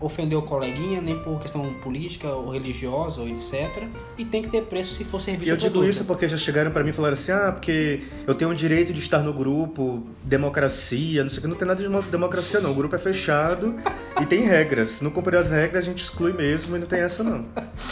ofender 0.00 0.36
o 0.36 0.42
coleguinha 0.42 1.00
nem 1.00 1.18
por 1.18 1.38
questão 1.40 1.72
política 1.82 2.28
ou 2.28 2.50
religiosa 2.50 3.20
ou 3.22 3.28
etc. 3.28 3.84
E 4.18 4.24
tem 4.24 4.42
que 4.42 4.48
ter 4.48 4.62
preço 4.64 4.94
se 4.94 5.04
for 5.04 5.20
serviço 5.20 5.50
eu 5.52 5.56
digo 5.56 5.84
isso 5.84 6.04
porque 6.04 6.28
já 6.28 6.36
chegaram 6.36 6.70
pra 6.70 6.82
mim 6.82 6.90
e 6.90 6.92
falaram 6.92 7.14
assim: 7.14 7.32
ah, 7.32 7.50
porque 7.52 8.02
eu 8.26 8.34
tenho 8.34 8.50
o 8.50 8.54
direito 8.54 8.92
de 8.92 9.00
estar 9.00 9.20
no 9.20 9.32
grupo, 9.32 10.06
democracia, 10.22 11.22
não 11.22 11.30
sei 11.30 11.38
o 11.38 11.42
que. 11.42 11.48
Não 11.48 11.56
tem 11.56 11.66
nada 11.66 11.82
de 11.82 11.88
mo- 11.88 12.02
democracia, 12.02 12.60
não. 12.60 12.72
O 12.72 12.74
grupo 12.74 12.94
é 12.94 12.98
fechado 12.98 13.74
e 14.20 14.26
tem 14.26 14.42
regras. 14.42 14.90
Se 14.90 15.04
não 15.04 15.10
cumprir 15.10 15.36
as 15.38 15.50
regras, 15.50 15.84
a 15.84 15.86
gente 15.86 16.02
exclui 16.02 16.32
mesmo 16.32 16.76
e 16.76 16.78
não 16.78 16.86
tem 16.86 17.00
essa, 17.00 17.22
não. 17.24 17.44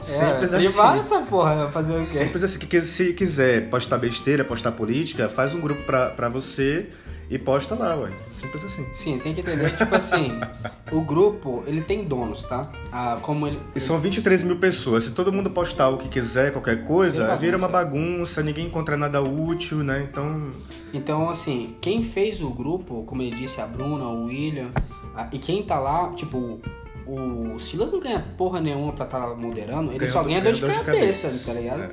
Simples 0.00 0.52
é, 0.52 0.58
assim. 0.58 0.66
privado 0.68 1.00
essa 1.00 1.20
porra, 1.22 1.68
fazer 1.70 1.94
o 1.94 2.00
quê? 2.00 2.18
Simples 2.18 2.44
assim, 2.44 2.58
que 2.58 2.66
que 2.66 2.82
se 2.82 3.12
quiser 3.12 3.68
postar 3.68 3.98
besteira, 3.98 4.44
postar 4.44 4.72
política, 4.72 5.28
faz 5.28 5.54
um 5.54 5.60
grupo 5.60 5.82
pra, 5.82 6.10
pra 6.10 6.28
você 6.28 6.88
e 7.30 7.38
posta 7.38 7.74
lá, 7.74 7.94
ué. 7.96 8.10
Simples 8.30 8.64
assim. 8.64 8.86
Sim, 8.92 9.18
tem 9.18 9.34
que 9.34 9.40
entender 9.40 9.70
que, 9.70 9.76
tipo 9.78 9.94
assim, 9.94 10.40
o 10.90 11.00
grupo, 11.00 11.62
ele 11.66 11.80
tem 11.82 12.04
donos, 12.04 12.44
tá? 12.44 12.70
Ah, 12.90 13.18
como 13.20 13.46
ele... 13.46 13.60
E 13.74 13.80
são 13.80 13.98
23 13.98 14.42
mil 14.42 14.56
pessoas. 14.56 15.04
Se 15.04 15.12
todo 15.12 15.32
mundo 15.32 15.50
postar 15.50 15.90
o 15.90 15.98
que 15.98 16.08
quiser, 16.08 16.52
qualquer 16.52 16.84
coisa, 16.84 17.36
Vira 17.36 17.56
uma 17.56 17.68
bagunça. 17.68 18.42
ninguém 18.42 18.66
encontra 18.66 18.96
nada 18.96 19.20
útil, 19.20 19.78
né? 19.78 20.06
Então. 20.10 20.52
Então, 20.92 21.28
assim, 21.28 21.76
quem 21.80 22.02
fez 22.02 22.40
o 22.40 22.50
grupo, 22.50 23.04
como 23.04 23.22
ele 23.22 23.36
disse, 23.36 23.60
a 23.60 23.66
Bruna, 23.66 24.06
o 24.06 24.26
William, 24.26 24.70
ah, 25.14 25.28
e 25.32 25.38
quem 25.38 25.62
tá 25.62 25.78
lá, 25.78 26.12
tipo, 26.14 26.60
o 27.08 27.58
Silas 27.58 27.90
não 27.90 28.00
ganha 28.00 28.20
porra 28.36 28.60
nenhuma 28.60 28.92
pra 28.92 29.04
estar 29.04 29.34
moderando, 29.34 29.90
ele 29.90 29.98
Ganha 30.00 30.10
só 30.12 30.22
do- 30.22 30.28
ganha 30.28 30.40
dor 30.40 30.44
ganha 30.52 30.54
de 30.54 30.60
dor 30.60 30.70
de 30.70 30.84
cabeça, 30.84 31.28
cabeça. 31.28 31.46
tá 31.46 31.58
ligado? 31.58 31.82
É. 31.84 31.90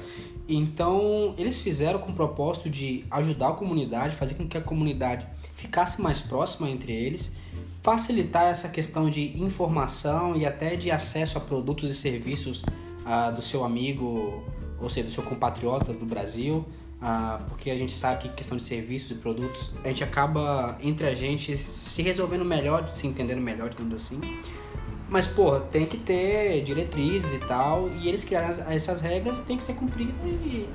Então, 0.47 1.33
eles 1.37 1.59
fizeram 1.59 1.99
com 1.99 2.11
o 2.11 2.15
propósito 2.15 2.69
de 2.69 3.03
ajudar 3.09 3.49
a 3.49 3.53
comunidade, 3.53 4.15
fazer 4.15 4.35
com 4.35 4.47
que 4.47 4.57
a 4.57 4.61
comunidade 4.61 5.25
ficasse 5.55 6.01
mais 6.01 6.21
próxima 6.21 6.69
entre 6.69 6.91
eles, 6.93 7.31
facilitar 7.81 8.45
essa 8.45 8.69
questão 8.69 9.09
de 9.09 9.41
informação 9.41 10.35
e 10.35 10.45
até 10.45 10.75
de 10.75 10.91
acesso 10.91 11.37
a 11.37 11.41
produtos 11.41 11.89
e 11.89 11.95
serviços 11.95 12.63
ah, 13.05 13.31
do 13.31 13.41
seu 13.41 13.63
amigo, 13.63 14.43
ou 14.79 14.89
seja, 14.89 15.07
do 15.07 15.11
seu 15.13 15.23
compatriota 15.23 15.93
do 15.93 16.05
Brasil, 16.05 16.65
ah, 17.01 17.39
porque 17.47 17.69
a 17.71 17.75
gente 17.75 17.93
sabe 17.93 18.23
que 18.23 18.29
questão 18.29 18.57
de 18.57 18.63
serviços 18.63 19.11
e 19.11 19.15
produtos, 19.15 19.71
a 19.83 19.87
gente 19.87 20.03
acaba 20.03 20.77
entre 20.81 21.07
a 21.07 21.15
gente 21.15 21.57
se 21.57 22.01
resolvendo 22.01 22.45
melhor, 22.45 22.89
se 22.93 23.07
entendendo 23.07 23.41
melhor, 23.41 23.69
digamos 23.69 23.93
assim. 23.95 24.19
Mas, 25.07 25.27
porra, 25.27 25.59
tem 25.59 25.85
que 25.85 25.97
ter 25.97 26.63
diretrizes 26.63 27.31
e 27.33 27.37
tal, 27.39 27.89
e 27.89 28.07
eles 28.07 28.23
criaram 28.23 28.49
as- 28.49 28.59
essas 28.71 29.01
regras 29.01 29.37
e 29.37 29.41
tem 29.41 29.55
que 29.55 29.63
ser 29.63 29.73
cumprido 29.75 30.13
e 30.25 30.67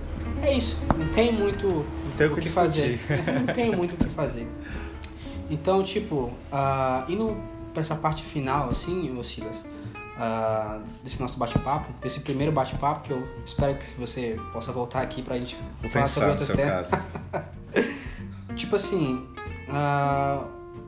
é 0.43 0.55
isso. 0.57 0.79
Não 0.97 1.09
tem 1.09 1.33
muito 1.33 1.67
Não 1.67 2.13
tem 2.17 2.27
o 2.29 2.35
que 2.35 2.43
que 2.43 2.49
fazer. 2.49 3.01
Não 3.47 3.53
tem 3.55 3.75
muito 3.75 3.95
o 3.95 3.97
que 3.97 4.09
fazer. 4.09 4.49
Então, 5.51 5.83
tipo, 5.83 6.31
ah, 6.53 7.05
indo 7.09 7.37
pra 7.73 7.81
essa 7.81 7.97
parte 7.97 8.23
final, 8.23 8.69
assim, 8.71 9.17
ô 9.19 9.25
Silas, 9.25 9.65
ah, 10.17 10.81
desse 11.03 11.21
nosso 11.21 11.37
bate-papo, 11.37 11.93
desse 12.01 12.21
primeiro 12.21 12.53
bate-papo, 12.53 13.03
que 13.03 13.11
eu 13.13 13.27
espero 13.45 13.75
que 13.77 13.85
você 13.99 14.39
possa 14.53 14.71
voltar 14.71 15.03
aqui 15.03 15.23
pra 15.23 15.37
gente 15.39 15.57
Vou 15.83 15.91
falar 15.91 16.07
sobre 16.07 16.45
seu 16.47 16.57
temas. 16.57 16.89
Tipo 18.55 18.77
assim, 18.77 19.27
ah, 19.69 20.45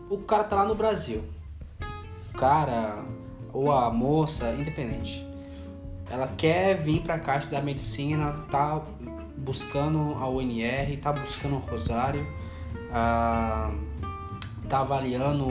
o 0.08 0.18
cara 0.18 0.44
tá 0.44 0.56
lá 0.56 0.64
no 0.64 0.74
Brasil. 0.76 1.24
O 2.34 2.38
cara 2.38 3.02
ou 3.52 3.70
a 3.70 3.90
moça, 3.90 4.52
independente. 4.52 5.26
Ela 6.10 6.28
quer 6.28 6.76
vir 6.76 7.02
pra 7.02 7.18
cá 7.18 7.38
estudar 7.38 7.62
medicina, 7.62 8.32
tá 8.50 8.82
buscando 9.36 10.14
a 10.18 10.28
UNR, 10.28 10.96
tá 11.00 11.12
buscando 11.12 11.56
o 11.56 11.58
Rosário, 11.58 12.26
ah, 12.92 13.70
tá 14.68 14.80
avaliando 14.80 15.46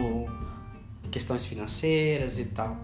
questões 1.10 1.46
financeiras 1.46 2.38
e 2.38 2.46
tal. 2.46 2.78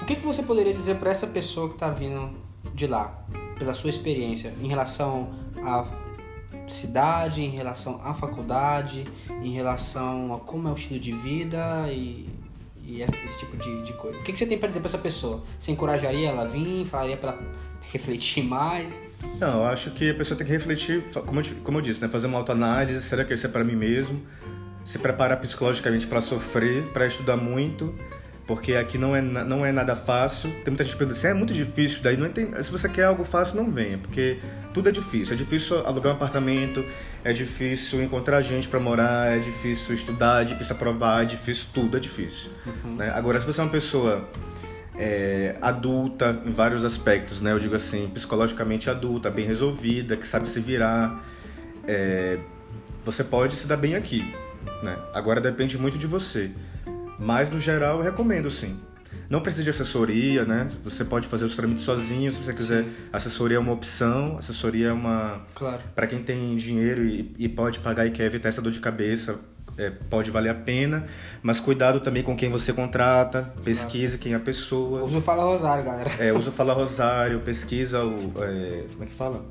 O 0.00 0.04
que, 0.04 0.16
que 0.16 0.24
você 0.24 0.42
poderia 0.42 0.72
dizer 0.72 0.96
pra 0.96 1.10
essa 1.10 1.26
pessoa 1.26 1.70
que 1.70 1.78
tá 1.78 1.90
vindo 1.90 2.30
de 2.74 2.86
lá, 2.86 3.24
pela 3.58 3.74
sua 3.74 3.90
experiência, 3.90 4.54
em 4.62 4.68
relação 4.68 5.34
a 5.62 5.84
cidade, 6.68 7.42
em 7.42 7.50
relação 7.50 8.00
à 8.04 8.14
faculdade, 8.14 9.04
em 9.42 9.50
relação 9.50 10.34
a 10.34 10.38
como 10.38 10.68
é 10.68 10.72
o 10.72 10.74
estilo 10.74 11.00
de 11.00 11.12
vida 11.12 11.86
e, 11.90 12.28
e 12.88 13.02
esse 13.02 13.38
tipo 13.38 13.54
de, 13.58 13.82
de 13.82 13.92
coisa. 13.92 14.18
O 14.18 14.22
que, 14.22 14.32
que 14.32 14.38
você 14.38 14.46
tem 14.46 14.58
para 14.58 14.68
dizer 14.68 14.80
para 14.80 14.88
essa 14.88 14.98
pessoa? 14.98 15.44
Você 15.58 15.70
encorajaria 15.70 16.30
ela 16.30 16.42
a 16.42 16.46
vir? 16.46 16.86
Falaria 16.86 17.18
para 17.18 17.38
refletir 17.92 18.42
mais? 18.42 18.98
Não, 19.38 19.58
eu 19.58 19.64
acho 19.66 19.90
que 19.90 20.10
a 20.10 20.14
pessoa 20.14 20.38
tem 20.38 20.46
que 20.46 20.52
refletir, 20.52 21.04
como 21.26 21.40
eu, 21.40 21.44
como 21.62 21.78
eu 21.78 21.82
disse, 21.82 22.00
né? 22.00 22.08
fazer 22.08 22.28
uma 22.28 22.38
autoanálise, 22.38 23.02
será 23.02 23.24
que 23.24 23.34
isso 23.34 23.46
é 23.46 23.50
para 23.50 23.62
mim 23.62 23.76
mesmo? 23.76 24.22
Se 24.84 24.98
preparar 24.98 25.38
psicologicamente 25.38 26.06
para 26.06 26.20
sofrer, 26.20 26.84
para 26.92 27.06
estudar 27.06 27.36
muito, 27.36 27.94
porque 28.48 28.74
aqui 28.74 28.96
não 28.96 29.14
é, 29.14 29.20
não 29.20 29.64
é 29.64 29.70
nada 29.70 29.94
fácil. 29.94 30.50
Tem 30.64 30.68
muita 30.68 30.82
gente 30.82 30.94
que 30.94 30.98
pergunta 30.98 31.18
assim, 31.18 31.28
é 31.28 31.34
muito 31.34 31.52
difícil, 31.52 32.02
daí 32.02 32.16
não 32.16 32.30
tem, 32.30 32.50
se 32.62 32.72
você 32.72 32.88
quer 32.88 33.04
algo 33.04 33.22
fácil, 33.22 33.62
não 33.62 33.70
venha, 33.70 33.98
porque 33.98 34.38
tudo 34.72 34.88
é 34.88 34.92
difícil. 34.92 35.34
É 35.34 35.36
difícil 35.36 35.86
alugar 35.86 36.14
um 36.14 36.16
apartamento, 36.16 36.82
é 37.22 37.34
difícil 37.34 38.02
encontrar 38.02 38.40
gente 38.40 38.66
para 38.66 38.80
morar, 38.80 39.36
é 39.36 39.38
difícil 39.38 39.94
estudar, 39.94 40.40
é 40.40 40.44
difícil 40.46 40.74
aprovar, 40.74 41.24
é 41.24 41.26
difícil, 41.26 41.66
tudo 41.74 41.98
é 41.98 42.00
difícil. 42.00 42.50
Uhum. 42.66 42.96
Né? 42.96 43.12
Agora, 43.14 43.38
se 43.38 43.44
você 43.44 43.60
é 43.60 43.64
uma 43.64 43.70
pessoa 43.70 44.26
é, 44.96 45.56
adulta 45.60 46.40
em 46.46 46.50
vários 46.50 46.86
aspectos, 46.86 47.42
né? 47.42 47.52
Eu 47.52 47.58
digo 47.58 47.74
assim, 47.74 48.08
psicologicamente 48.08 48.88
adulta, 48.88 49.30
bem 49.30 49.44
resolvida, 49.44 50.16
que 50.16 50.26
sabe 50.26 50.48
se 50.48 50.58
virar, 50.58 51.22
é, 51.86 52.38
você 53.04 53.22
pode 53.22 53.56
se 53.56 53.66
dar 53.66 53.76
bem 53.76 53.94
aqui, 53.94 54.34
né? 54.82 54.98
Agora 55.12 55.38
depende 55.38 55.76
muito 55.76 55.98
de 55.98 56.06
você. 56.06 56.50
Mas 57.18 57.50
no 57.50 57.58
geral 57.58 57.98
eu 57.98 58.04
recomendo 58.04 58.50
sim. 58.50 58.78
Não 59.28 59.40
precisa 59.40 59.64
de 59.64 59.70
assessoria, 59.70 60.44
né? 60.44 60.68
Você 60.84 61.04
pode 61.04 61.26
fazer 61.26 61.44
os 61.44 61.54
trâmites 61.54 61.84
sozinho, 61.84 62.32
se 62.32 62.42
você 62.42 62.52
quiser. 62.52 62.84
Sim. 62.84 62.90
Assessoria 63.12 63.58
é 63.58 63.60
uma 63.60 63.72
opção, 63.72 64.38
assessoria 64.38 64.88
é 64.88 64.92
uma. 64.92 65.42
Claro. 65.54 65.80
Para 65.94 66.06
quem 66.06 66.22
tem 66.22 66.56
dinheiro 66.56 67.04
e, 67.04 67.34
e, 67.38 67.48
pode 67.48 67.78
pagar 67.80 68.06
e 68.06 68.10
quer 68.10 68.24
evitar 68.24 68.48
essa 68.48 68.62
dor 68.62 68.72
de 68.72 68.80
cabeça, 68.80 69.38
é, 69.76 69.90
pode 69.90 70.30
valer 70.30 70.48
a 70.48 70.54
pena. 70.54 71.06
Mas 71.42 71.60
cuidado 71.60 72.00
também 72.00 72.22
com 72.22 72.34
quem 72.34 72.48
você 72.48 72.72
contrata, 72.72 73.52
pesquise 73.62 74.16
claro. 74.16 74.22
quem 74.22 74.32
é 74.32 74.36
a 74.36 74.40
pessoa. 74.40 75.04
Usa 75.04 75.18
o 75.18 75.20
Fala 75.20 75.44
Rosário, 75.44 75.84
galera. 75.84 76.10
É, 76.18 76.32
usa 76.32 76.48
o 76.48 76.52
Fala 76.52 76.72
Rosário, 76.72 77.40
pesquisa 77.40 78.02
o. 78.02 78.32
É, 78.42 78.84
como 78.92 79.04
é 79.04 79.06
que 79.06 79.14
fala? 79.14 79.44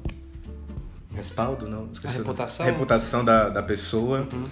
Respaldo, 1.14 1.68
não? 1.68 1.90
Esqueci 1.92 2.16
a 2.16 2.18
reputação? 2.18 2.66
A 2.66 2.70
reputação 2.70 3.26
da, 3.26 3.50
da 3.50 3.62
pessoa. 3.62 4.28
Uhum. 4.34 4.46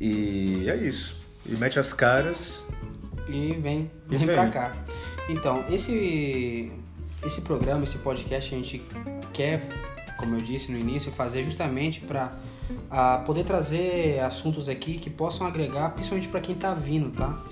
E 0.00 0.68
é 0.68 0.76
isso. 0.76 1.21
E 1.44 1.52
mete 1.52 1.78
as 1.78 1.92
caras. 1.92 2.64
E 3.28 3.52
vem, 3.52 3.90
vem, 4.06 4.18
vem 4.18 4.26
pra 4.26 4.48
cá. 4.48 4.76
Então, 5.28 5.64
esse, 5.70 6.72
esse 7.24 7.40
programa, 7.42 7.84
esse 7.84 7.98
podcast, 7.98 8.54
a 8.54 8.58
gente 8.58 8.82
quer, 9.32 9.62
como 10.18 10.36
eu 10.36 10.40
disse 10.40 10.70
no 10.70 10.78
início, 10.78 11.10
fazer 11.12 11.44
justamente 11.44 12.00
para 12.00 12.32
poder 13.24 13.44
trazer 13.44 14.20
assuntos 14.20 14.68
aqui 14.68 14.98
que 14.98 15.10
possam 15.10 15.46
agregar, 15.46 15.90
principalmente 15.90 16.28
para 16.28 16.40
quem 16.40 16.54
está 16.54 16.74
vindo, 16.74 17.10
tá? 17.10 17.42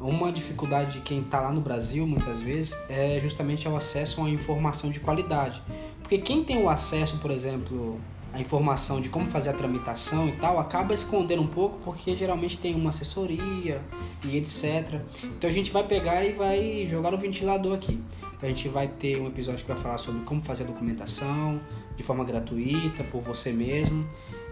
Uma 0.00 0.32
dificuldade 0.32 0.94
de 0.94 1.00
quem 1.00 1.20
está 1.20 1.40
lá 1.40 1.52
no 1.52 1.60
Brasil, 1.60 2.06
muitas 2.06 2.40
vezes, 2.40 2.76
é 2.88 3.20
justamente 3.20 3.68
o 3.68 3.76
acesso 3.76 4.20
a 4.20 4.24
uma 4.24 4.30
informação 4.30 4.90
de 4.90 4.98
qualidade. 4.98 5.62
Porque 6.00 6.18
quem 6.18 6.42
tem 6.42 6.60
o 6.62 6.68
acesso, 6.68 7.18
por 7.18 7.30
exemplo, 7.30 8.00
a 8.32 8.40
informação 8.40 9.00
de 9.00 9.08
como 9.08 9.26
fazer 9.26 9.50
a 9.50 9.52
tramitação 9.52 10.28
e 10.28 10.32
tal, 10.32 10.58
acaba 10.58 10.94
escondendo 10.94 11.42
um 11.42 11.46
pouco 11.46 11.78
porque 11.84 12.16
geralmente 12.16 12.56
tem 12.56 12.74
uma 12.74 12.90
assessoria 12.90 13.80
e 14.24 14.36
etc. 14.36 15.00
Então 15.24 15.50
a 15.50 15.52
gente 15.52 15.70
vai 15.70 15.86
pegar 15.86 16.24
e 16.24 16.32
vai 16.32 16.86
jogar 16.88 17.10
no 17.10 17.18
ventilador 17.18 17.74
aqui. 17.74 18.00
Então 18.20 18.48
a 18.48 18.52
gente 18.52 18.68
vai 18.68 18.88
ter 18.88 19.20
um 19.20 19.26
episódio 19.26 19.60
que 19.60 19.68
vai 19.68 19.76
falar 19.76 19.98
sobre 19.98 20.22
como 20.22 20.42
fazer 20.42 20.64
a 20.64 20.66
documentação 20.66 21.60
de 21.96 22.02
forma 22.02 22.24
gratuita 22.24 23.04
por 23.04 23.20
você 23.20 23.52
mesmo 23.52 24.06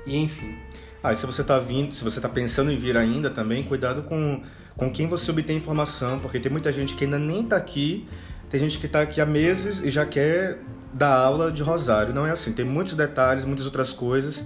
e 0.07 0.16
enfim. 0.16 0.55
Ah, 1.03 1.12
e 1.12 1.16
se 1.16 1.25
você 1.25 1.40
está 1.40 1.59
vindo, 1.59 1.95
se 1.95 2.05
você 2.05 2.19
está 2.19 2.29
pensando 2.29 2.71
em 2.71 2.77
vir 2.77 2.97
ainda 2.97 3.31
também, 3.31 3.62
cuidado 3.62 4.03
com, 4.03 4.43
com 4.77 4.90
quem 4.90 5.07
você 5.07 5.31
obtém 5.31 5.57
informação, 5.57 6.19
porque 6.19 6.38
tem 6.38 6.53
muita 6.53 6.71
gente 6.71 6.95
que 6.95 7.05
ainda 7.05 7.19
nem 7.19 7.43
está 7.43 7.57
aqui, 7.57 8.07
tem 8.51 8.61
gente 8.61 8.79
que 8.79 8.85
está 8.85 9.01
aqui 9.01 9.21
há 9.21 9.27
meses 9.27 9.79
e 9.79 9.90
já 9.90 10.05
quer 10.05 10.59
da 10.92 11.14
aula 11.14 11.50
de 11.50 11.62
Rosário. 11.62 12.12
Não 12.14 12.26
é 12.26 12.31
assim, 12.31 12.53
tem 12.53 12.64
muitos 12.64 12.94
detalhes, 12.94 13.44
muitas 13.44 13.66
outras 13.66 13.92
coisas 13.92 14.44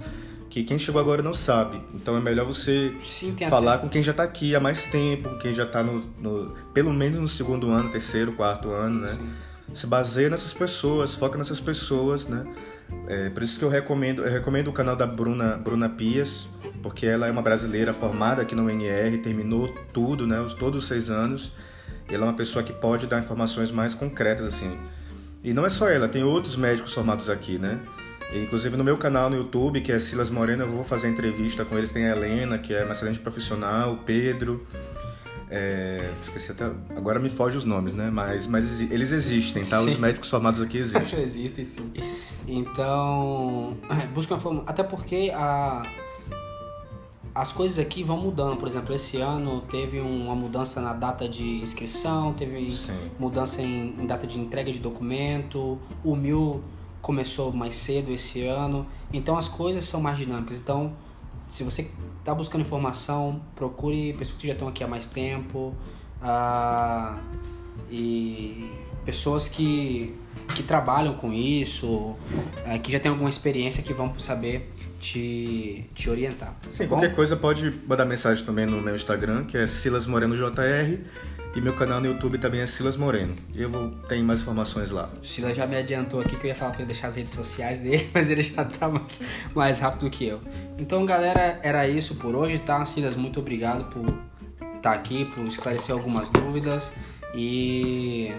que 0.55 0.63
quem 0.63 0.79
chegou 0.79 1.01
agora 1.01 1.21
não 1.21 1.33
sabe. 1.33 1.81
Então 1.93 2.15
é 2.15 2.19
melhor 2.21 2.45
você 2.45 2.93
Sim, 3.03 3.35
falar 3.49 3.79
com 3.79 3.89
quem 3.89 4.01
já 4.01 4.11
está 4.11 4.23
aqui 4.23 4.55
há 4.55 4.59
mais 4.59 4.85
tempo, 4.85 5.27
com 5.27 5.37
quem 5.37 5.51
já 5.51 5.63
está 5.63 5.83
no, 5.83 6.01
no, 6.17 6.55
pelo 6.73 6.93
menos 6.93 7.19
no 7.19 7.27
segundo 7.27 7.71
ano, 7.71 7.89
terceiro, 7.89 8.31
quarto 8.31 8.69
ano, 8.71 9.01
né? 9.01 9.11
Sim. 9.11 9.29
Se 9.73 9.85
baseia 9.85 10.29
nessas 10.29 10.53
pessoas, 10.53 11.13
foca 11.13 11.37
nessas 11.37 11.59
pessoas, 11.59 12.27
né? 12.27 12.45
É, 13.07 13.29
por 13.31 13.43
isso 13.43 13.59
que 13.59 13.65
eu 13.65 13.69
recomendo, 13.69 14.23
eu 14.23 14.31
recomendo 14.31 14.69
o 14.69 14.71
canal 14.71 14.95
da 14.95 15.05
Bruna, 15.05 15.57
Bruna 15.57 15.89
Pias, 15.89 16.47
porque 16.81 17.05
ela 17.05 17.27
é 17.27 17.31
uma 17.31 17.41
brasileira 17.41 17.91
formada 17.91 18.43
aqui 18.43 18.55
no 18.55 18.63
UNR, 18.63 19.17
terminou 19.21 19.67
tudo, 19.91 20.25
né? 20.25 20.39
Os, 20.39 20.53
todos 20.53 20.83
os 20.83 20.87
seis 20.87 21.09
anos. 21.09 21.51
E 22.09 22.15
ela 22.15 22.27
é 22.27 22.29
uma 22.29 22.35
pessoa 22.35 22.63
que 22.63 22.71
pode 22.71 23.07
dar 23.07 23.19
informações 23.19 23.71
mais 23.71 23.93
concretas, 23.93 24.45
assim 24.45 24.77
e 25.45 25.53
não 25.53 25.63
é 25.63 25.69
só 25.69 25.87
ela, 25.87 26.09
tem 26.09 26.23
outros 26.23 26.55
médicos 26.55 26.91
formados 26.91 27.29
aqui, 27.29 27.59
né? 27.59 27.79
E, 28.33 28.41
inclusive 28.41 28.75
no 28.75 28.83
meu 28.83 28.97
canal 28.97 29.29
no 29.29 29.35
YouTube, 29.35 29.79
que 29.79 29.91
é 29.91 29.99
Silas 29.99 30.31
Moreno, 30.31 30.63
eu 30.63 30.71
vou 30.71 30.83
fazer 30.83 31.07
entrevista 31.07 31.63
com 31.63 31.77
eles. 31.77 31.91
Tem 31.91 32.07
a 32.07 32.15
Helena, 32.15 32.57
que 32.57 32.73
é 32.73 32.83
uma 32.83 32.93
excelente 32.93 33.19
profissional, 33.19 33.93
o 33.93 33.97
Pedro. 33.97 34.65
É, 35.47 36.09
esqueci 36.23 36.51
até. 36.51 36.65
Agora 36.97 37.19
me 37.19 37.29
foge 37.29 37.55
os 37.55 37.63
nomes, 37.63 37.93
né? 37.93 38.09
Mas, 38.09 38.47
mas 38.47 38.81
eles 38.81 39.11
existem, 39.11 39.63
tá? 39.63 39.79
Sim. 39.79 39.89
Os 39.89 39.97
médicos 39.97 40.31
formados 40.31 40.59
aqui 40.59 40.79
existem. 40.79 41.21
existem, 41.21 41.63
sim. 41.63 41.93
Então, 42.47 43.77
busca 44.15 44.33
uma 44.33 44.39
forma. 44.39 44.63
Até 44.65 44.81
porque 44.81 45.31
a, 45.31 45.83
as 47.35 47.51
coisas 47.51 47.77
aqui 47.77 48.01
vão 48.01 48.17
mudando. 48.17 48.55
Por 48.55 48.65
exemplo, 48.65 48.95
esse 48.95 49.17
ano 49.17 49.61
teve 49.69 49.99
uma 49.99 50.33
mudança 50.33 50.79
na 50.79 50.93
data 50.93 51.27
de 51.27 51.61
inscrição, 51.61 52.31
teve 52.31 52.71
Sim. 52.71 52.97
mudança 53.19 53.61
em, 53.61 53.93
em, 53.99 54.07
data 54.07 54.25
de 54.25 54.39
entrega 54.39 54.71
de 54.71 54.79
documento. 54.79 55.77
O 56.01 56.15
mil 56.15 56.63
começou 57.01 57.51
mais 57.51 57.75
cedo 57.75 58.13
esse 58.13 58.45
ano. 58.47 58.87
Então 59.11 59.37
as 59.37 59.49
coisas 59.49 59.85
são 59.85 59.99
mais 59.99 60.17
dinâmicas. 60.17 60.57
Então, 60.57 60.93
se 61.51 61.61
você 61.65 61.91
está 62.19 62.33
buscando 62.33 62.61
informação, 62.61 63.41
procure 63.53 64.13
pessoas 64.13 64.39
que 64.39 64.47
já 64.47 64.53
estão 64.53 64.69
aqui 64.69 64.81
há 64.81 64.87
mais 64.87 65.05
tempo. 65.05 65.75
Ah, 66.21 67.19
e 67.91 68.71
pessoas 69.05 69.49
que, 69.49 70.15
que 70.55 70.63
trabalham 70.63 71.13
com 71.15 71.33
isso, 71.33 72.15
é, 72.65 72.79
que 72.79 72.91
já 72.91 72.99
têm 72.99 73.11
alguma 73.11 73.29
experiência 73.29 73.83
que 73.83 73.93
vão 73.93 74.17
saber 74.19 74.73
te, 75.05 75.85
te 75.93 76.09
orientar. 76.09 76.55
Sim, 76.71 76.83
tá 76.83 76.87
qualquer 76.87 77.13
coisa 77.13 77.35
pode 77.35 77.71
mandar 77.87 78.05
mensagem 78.05 78.43
também 78.43 78.65
no 78.65 78.81
meu 78.81 78.95
Instagram, 78.95 79.45
que 79.45 79.55
é 79.55 79.67
Silas 79.67 80.07
Moreno 80.07 80.35
JR, 80.35 80.97
e 81.55 81.61
meu 81.61 81.73
canal 81.75 82.01
no 82.01 82.07
YouTube 82.07 82.39
também 82.39 82.61
é 82.61 82.67
Silas 82.67 82.97
Moreno. 82.97 83.35
Eu 83.53 83.69
vou 83.69 83.91
ter 83.91 84.21
mais 84.23 84.41
informações 84.41 84.89
lá. 84.89 85.09
O 85.21 85.25
Silas 85.25 85.55
já 85.55 85.67
me 85.67 85.77
adiantou 85.77 86.19
aqui 86.19 86.35
que 86.35 86.45
eu 86.45 86.49
ia 86.49 86.55
falar 86.55 86.71
para 86.71 86.81
ele 86.81 86.91
deixar 86.91 87.09
as 87.09 87.15
redes 87.15 87.33
sociais 87.33 87.79
dele, 87.79 88.09
mas 88.13 88.31
ele 88.31 88.41
já 88.41 88.65
tá 88.65 88.89
mais, 88.89 89.21
mais 89.53 89.79
rápido 89.79 90.09
que 90.09 90.25
eu. 90.25 90.41
Então, 90.77 91.05
galera, 91.05 91.59
era 91.61 91.87
isso 91.87 92.15
por 92.15 92.35
hoje, 92.35 92.57
tá? 92.57 92.83
Silas, 92.85 93.15
muito 93.15 93.39
obrigado 93.39 93.91
por 93.91 94.03
estar 94.59 94.81
tá 94.81 94.91
aqui, 94.93 95.25
por 95.25 95.45
esclarecer 95.45 95.93
algumas 95.93 96.29
dúvidas 96.29 96.91
e 97.35 98.33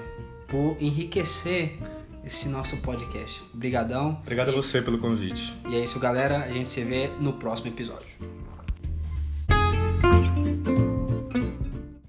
por 0.48 0.76
enriquecer 0.80 1.78
esse 2.26 2.48
nosso 2.48 2.76
podcast. 2.78 3.42
Obrigadão. 3.54 4.18
Obrigado 4.22 4.48
e... 4.48 4.52
a 4.52 4.56
você 4.56 4.82
pelo 4.82 4.98
convite. 4.98 5.56
E 5.68 5.76
é 5.76 5.84
isso, 5.84 6.00
galera. 6.00 6.44
A 6.44 6.52
gente 6.52 6.68
se 6.68 6.82
vê 6.82 7.08
no 7.20 7.34
próximo 7.34 7.68
episódio. 7.68 8.08